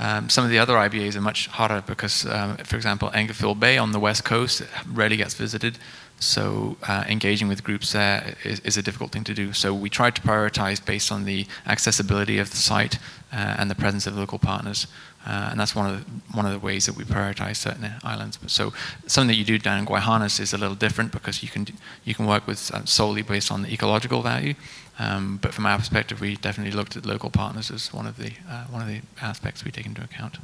[0.00, 3.76] Um, some of the other IBAs are much harder because, um, for example, Englefield Bay
[3.76, 5.78] on the west coast rarely gets visited.
[6.20, 9.52] So uh, engaging with groups there is, is, a difficult thing to do.
[9.52, 12.96] So we tried to prioritize based on the accessibility of the site
[13.32, 14.86] uh, and the presence of local partners.
[15.26, 18.38] Uh, and that's one of the, one of the ways that we prioritize certain islands.
[18.46, 18.72] So
[19.06, 21.66] something that you do down in Gwaii Haanas is a little different because you can
[22.04, 24.54] you can work with uh, solely based on the ecological value,
[24.98, 28.32] um, but from our perspective, we definitely looked at local partners as one of the
[28.48, 30.38] uh, one of the aspects we take into account.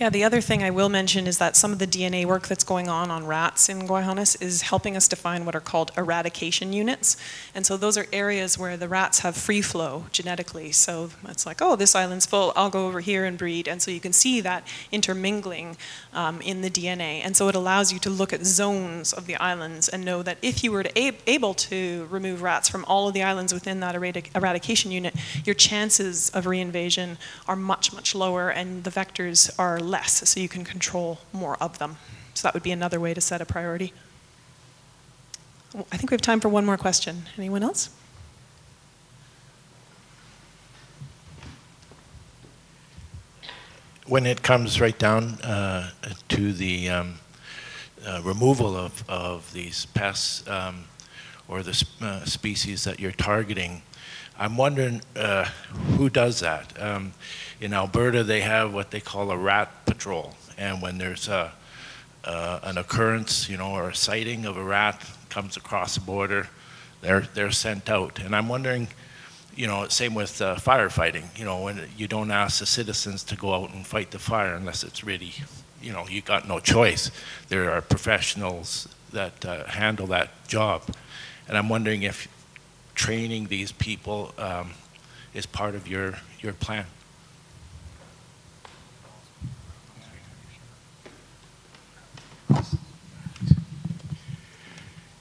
[0.00, 2.62] Yeah, the other thing I will mention is that some of the DNA work that's
[2.62, 6.72] going on on rats in Gwaii Haanas is helping us define what are called eradication
[6.72, 7.16] units.
[7.52, 10.70] And so those are areas where the rats have free flow genetically.
[10.70, 13.66] So it's like, oh, this island's full, I'll go over here and breed.
[13.66, 15.76] And so you can see that intermingling
[16.12, 17.20] um, in the DNA.
[17.24, 20.38] And so it allows you to look at zones of the islands and know that
[20.42, 23.80] if you were to ab- able to remove rats from all of the islands within
[23.80, 27.16] that eradic- eradication unit, your chances of reinvasion
[27.48, 31.78] are much, much lower and the vectors are less, so you can control more of
[31.78, 31.96] them.
[32.34, 33.92] So that would be another way to set a priority.
[35.92, 37.24] I think we have time for one more question.
[37.36, 37.90] Anyone else?
[44.06, 45.90] When it comes right down uh,
[46.28, 47.14] to the um,
[48.06, 50.84] uh, removal of, of these pests um,
[51.48, 53.82] or the uh, species that you're targeting,
[54.38, 55.44] I'm wondering uh,
[55.96, 56.80] who does that.
[56.80, 57.12] Um,
[57.60, 61.52] in Alberta, they have what they call a rat patrol, and when there's a,
[62.24, 66.48] uh, an occurrence, you know, or a sighting of a rat comes across the border,
[67.00, 68.20] they're they're sent out.
[68.20, 68.88] And I'm wondering,
[69.56, 71.36] you know, same with uh, firefighting.
[71.38, 74.54] You know, when you don't ask the citizens to go out and fight the fire
[74.54, 75.32] unless it's really,
[75.82, 77.10] you know, you got no choice.
[77.48, 80.82] There are professionals that uh, handle that job,
[81.48, 82.28] and I'm wondering if
[82.98, 84.72] training these people um,
[85.32, 86.84] is part of your, your plan?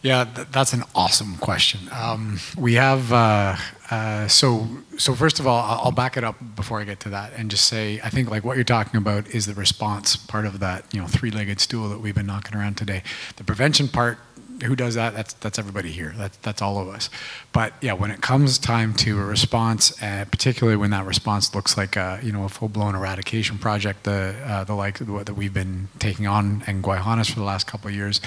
[0.08, 1.82] Yeah, th- that's an awesome question.
[1.92, 3.58] Um, we have uh,
[3.92, 4.68] uh, so
[4.98, 7.66] so first of all, I'll back it up before I get to that and just
[7.66, 11.02] say I think like what you're talking about is the response part of that you
[11.02, 13.04] know three-legged stool that we've been knocking around today.
[13.36, 14.18] The prevention part
[14.64, 15.14] who does that?
[15.14, 16.14] That's that's everybody here.
[16.18, 17.10] That's that's all of us.
[17.54, 21.78] But yeah, when it comes time to a response, uh, particularly when that response looks
[21.78, 25.90] like a, you know a full-blown eradication project, the uh, the like that we've been
[26.00, 28.20] taking on in Gwaii Haanas for the last couple of years,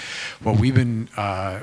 [0.43, 1.61] what we've been uh,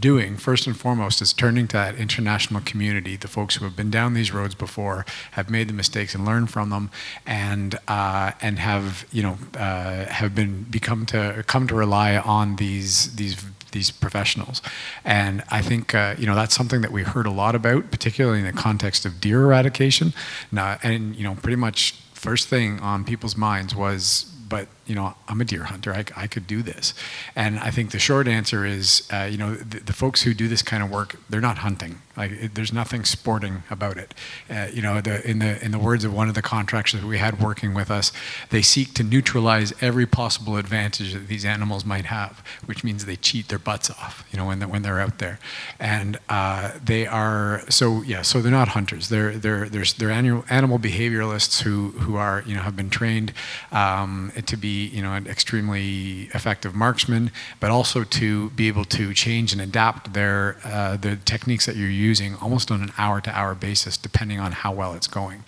[0.00, 3.90] doing first and foremost is turning to that international community, the folks who have been
[3.90, 6.90] down these roads before, have made the mistakes and learned from them,
[7.26, 12.56] and uh, and have you know uh, have been become to come to rely on
[12.56, 13.36] these these
[13.76, 14.62] these professionals.
[15.04, 18.40] And I think uh, you know that's something that we heard a lot about, particularly
[18.40, 20.14] in the context of deer eradication.
[20.50, 25.14] Now, and you know, pretty much first thing on people's minds was but you know,
[25.28, 25.92] I'm a deer hunter.
[25.92, 26.94] I, I could do this.
[27.34, 30.46] And I think the short answer is, uh, you know, the, the, folks who do
[30.46, 32.02] this kind of work, they're not hunting.
[32.16, 34.14] Like, it, there's nothing sporting about it.
[34.48, 37.18] Uh, you know, the, in the in the words of one of the contractors we
[37.18, 38.12] had working with us,
[38.50, 43.16] they seek to neutralize every possible advantage that these animals might have, which means they
[43.16, 44.24] cheat their butts off.
[44.30, 45.38] You know, when they're, when they're out there,
[45.80, 48.22] and uh, they are so yeah.
[48.22, 49.08] So they're not hunters.
[49.08, 53.32] They're they're they're, they're animal, animal behavioralists who who are you know have been trained
[53.72, 57.30] um, to be you know an extremely effective marksman,
[57.60, 61.88] but also to be able to change and adapt their uh, the techniques that you're
[61.88, 65.44] using almost on an hour-to-hour basis, depending on how well it's going.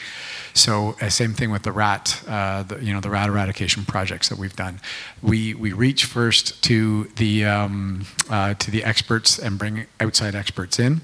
[0.55, 4.29] So uh, same thing with the rat, uh, the, you know, the rat eradication projects
[4.29, 4.81] that we've done.
[5.23, 10.79] We we reach first to the um, uh, to the experts and bring outside experts
[10.79, 11.01] in.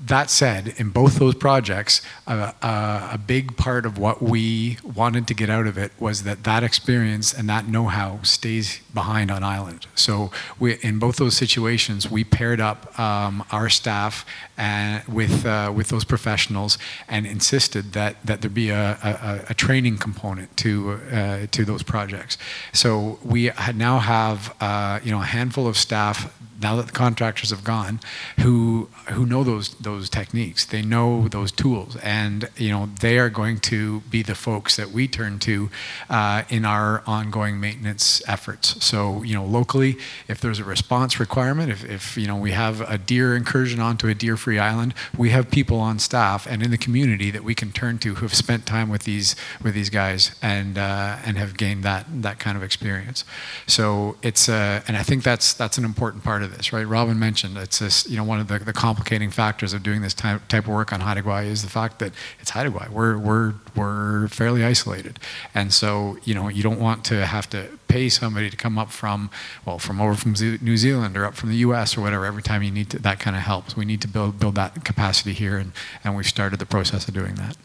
[0.00, 5.26] That said, in both those projects, uh, uh, a big part of what we wanted
[5.28, 9.42] to get out of it was that that experience and that know-how stays behind on
[9.42, 9.86] island.
[9.94, 14.24] So we, in both those situations, we paired up um, our staff
[14.56, 16.78] and with uh, with those professionals
[17.08, 21.82] and insisted that that there be a, a, a training component to uh, to those
[21.82, 22.38] projects.
[22.72, 27.50] So we now have uh, you know a handful of staff now that the contractors
[27.50, 28.00] have gone,
[28.40, 33.30] who who know those those techniques, they know those tools, and you know they are
[33.30, 35.70] going to be the folks that we turn to
[36.08, 38.84] uh, in our ongoing maintenance efforts.
[38.84, 42.80] So you know locally, if there's a response requirement, if, if you know we have
[42.80, 46.78] a deer incursion onto a deer-free island, we have people on staff and in the
[46.78, 50.34] community that we can turn to who have spent time with these with these guys
[50.42, 53.24] and uh, and have gained that that kind of experience.
[53.66, 56.86] So it's uh, and I think that's that's an important part of of this, right?
[56.86, 60.14] Robyn mentioned it's this, you know, one of the, the complicating factors of doing this
[60.14, 62.88] type, type of work on Haida Gwaii is the fact that it's Haida Gwaii.
[62.88, 65.18] We're, we're, we're fairly isolated.
[65.54, 68.90] And so, you know, you don't want to have to pay somebody to come up
[68.90, 69.30] from,
[69.64, 72.62] well, from over from New Zealand or up from the US or whatever every time
[72.62, 73.76] you need to, that kind of helps.
[73.76, 77.14] We need to build, build that capacity here, and, and we've started the process of
[77.14, 77.56] doing that.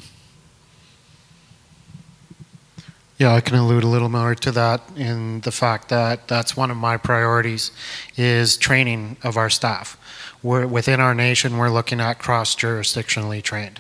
[3.22, 6.72] Yeah, I can allude a little more to that in the fact that that's one
[6.72, 7.70] of my priorities
[8.18, 9.96] is training of our staff.
[10.42, 13.80] We're, within our nation, we're looking at cross-jurisdictionally trained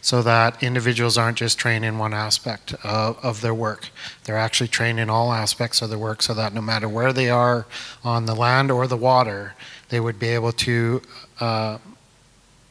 [0.00, 3.88] so that individuals aren't just trained in one aspect of, of, their work.
[4.22, 7.28] They're actually trained in all aspects of their work so that no matter where they
[7.28, 7.66] are
[8.04, 9.54] on the land or the water,
[9.88, 11.02] they would be able to
[11.40, 11.78] uh,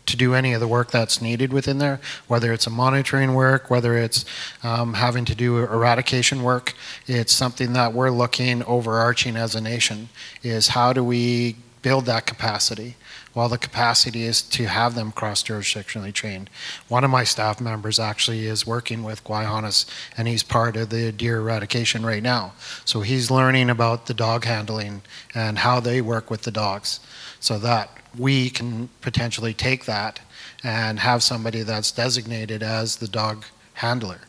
[0.05, 3.69] to do any of the work that's needed within there, whether it's a monitoring work,
[3.69, 4.25] whether it's
[4.63, 6.73] um, having to do eradication work.
[7.07, 10.09] It's something that we're looking overarching as a nation
[10.43, 12.95] is how do we build that capacity?
[13.35, 16.49] Well, the capacity is to have them cross-jurisdictionally trained.
[16.87, 19.85] One of my staff members actually is working with Gwaii Haanas,
[20.17, 22.53] and he's part of the deer eradication right now.
[22.85, 25.01] So he's learning about the dog handling
[25.35, 27.01] and how they work with the dogs.
[27.41, 30.19] So that we can potentially take that
[30.63, 34.21] and have somebody that's designated as the dog handler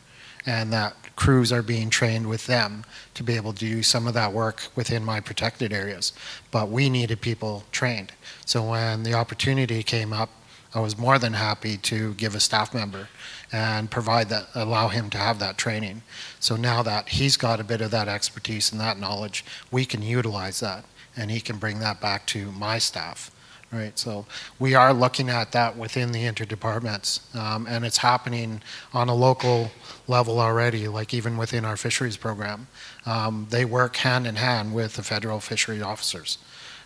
[0.44, 2.84] and that crews are being trained with them
[3.14, 6.12] to be able to do some of that work within my protected areas.
[6.50, 8.12] But we needed people trained.
[8.44, 10.30] So when the opportunity came up,
[10.74, 13.08] I was more than happy to give a staff member
[13.50, 16.02] and provide that, allow him to have that training.
[16.38, 20.02] So now that he's got a bit of that expertise and that knowledge, we can
[20.02, 20.84] utilize that
[21.16, 23.30] and he can bring that back to my staff
[23.76, 23.98] right?
[23.98, 24.26] So
[24.58, 28.62] we are looking at that within the interdepartments, um, and it's happening
[28.92, 29.70] on a local
[30.08, 32.68] level already, like even within our fisheries program.
[33.04, 36.38] Um, they work hand in hand with the federal fishery officers.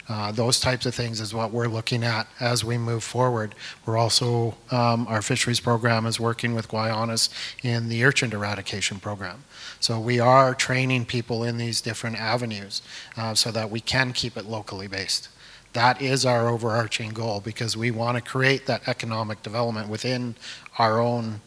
[0.08, 3.54] Uh, those types of things is what we're looking at as we move forward.
[3.86, 7.28] We're also, um, our fisheries program is working with Gwaii Haanas
[7.62, 9.44] in the urchin eradication program.
[9.78, 12.82] So we are training people in these different avenues
[13.16, 15.28] uh, so that we can keep it locally based
[15.72, 20.34] that is our overarching goal because we want to create that economic development within
[20.78, 21.40] our own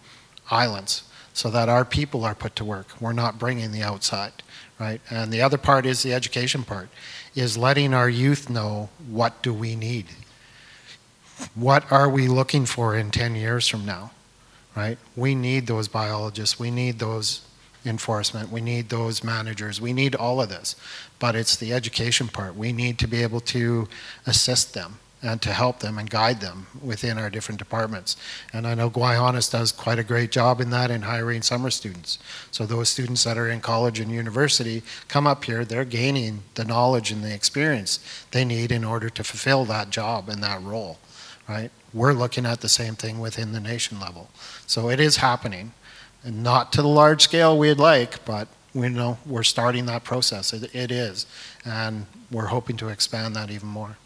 [0.49, 2.87] islands so that our people are put to work.
[3.01, 4.31] We're not bringing the outside,
[4.79, 5.01] right?
[5.09, 6.89] And the other part is the education part,
[7.35, 10.05] is letting our youth know what do we need?
[11.55, 14.11] What are we looking for in 10 years from now,
[14.75, 14.97] right?
[15.15, 17.41] We need those biologists, we need those
[17.85, 20.75] enforcement, we need those managers, we need all of this.
[21.19, 22.55] But it's the education part.
[22.55, 23.87] We need to be able to
[24.25, 28.17] assist them and to help them and guide them within our different departments.
[28.51, 31.69] And I know Gwaii Haanas does quite a great job in that in hiring summer
[31.69, 32.19] students.
[32.51, 36.65] So those students that are in college and university come up here, they're gaining the
[36.65, 37.99] knowledge and the experience
[38.31, 40.99] they need in order to fulfill that job and that role,
[41.47, 41.71] right?
[41.93, 44.29] We're looking at the same thing within the nation level.
[44.67, 45.71] So it is happening.
[46.23, 50.53] And not to the large scale we'd like, but we know we're starting that process.
[50.53, 51.25] It, it is.
[51.65, 53.97] And we're hoping to expand that even more.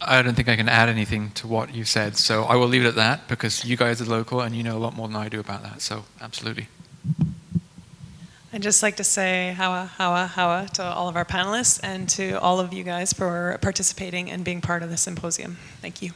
[0.00, 2.84] I don't think I can add anything to what you said, so I will leave
[2.84, 5.16] it at that because you guys are local and you know a lot more than
[5.16, 5.82] I do about that.
[5.82, 6.68] So, absolutely.
[8.52, 12.40] I'd just like to say hawa, hawa, hawa to all of our panelists and to
[12.40, 15.58] all of you guys for participating and being part of the symposium.
[15.82, 16.12] Thank you.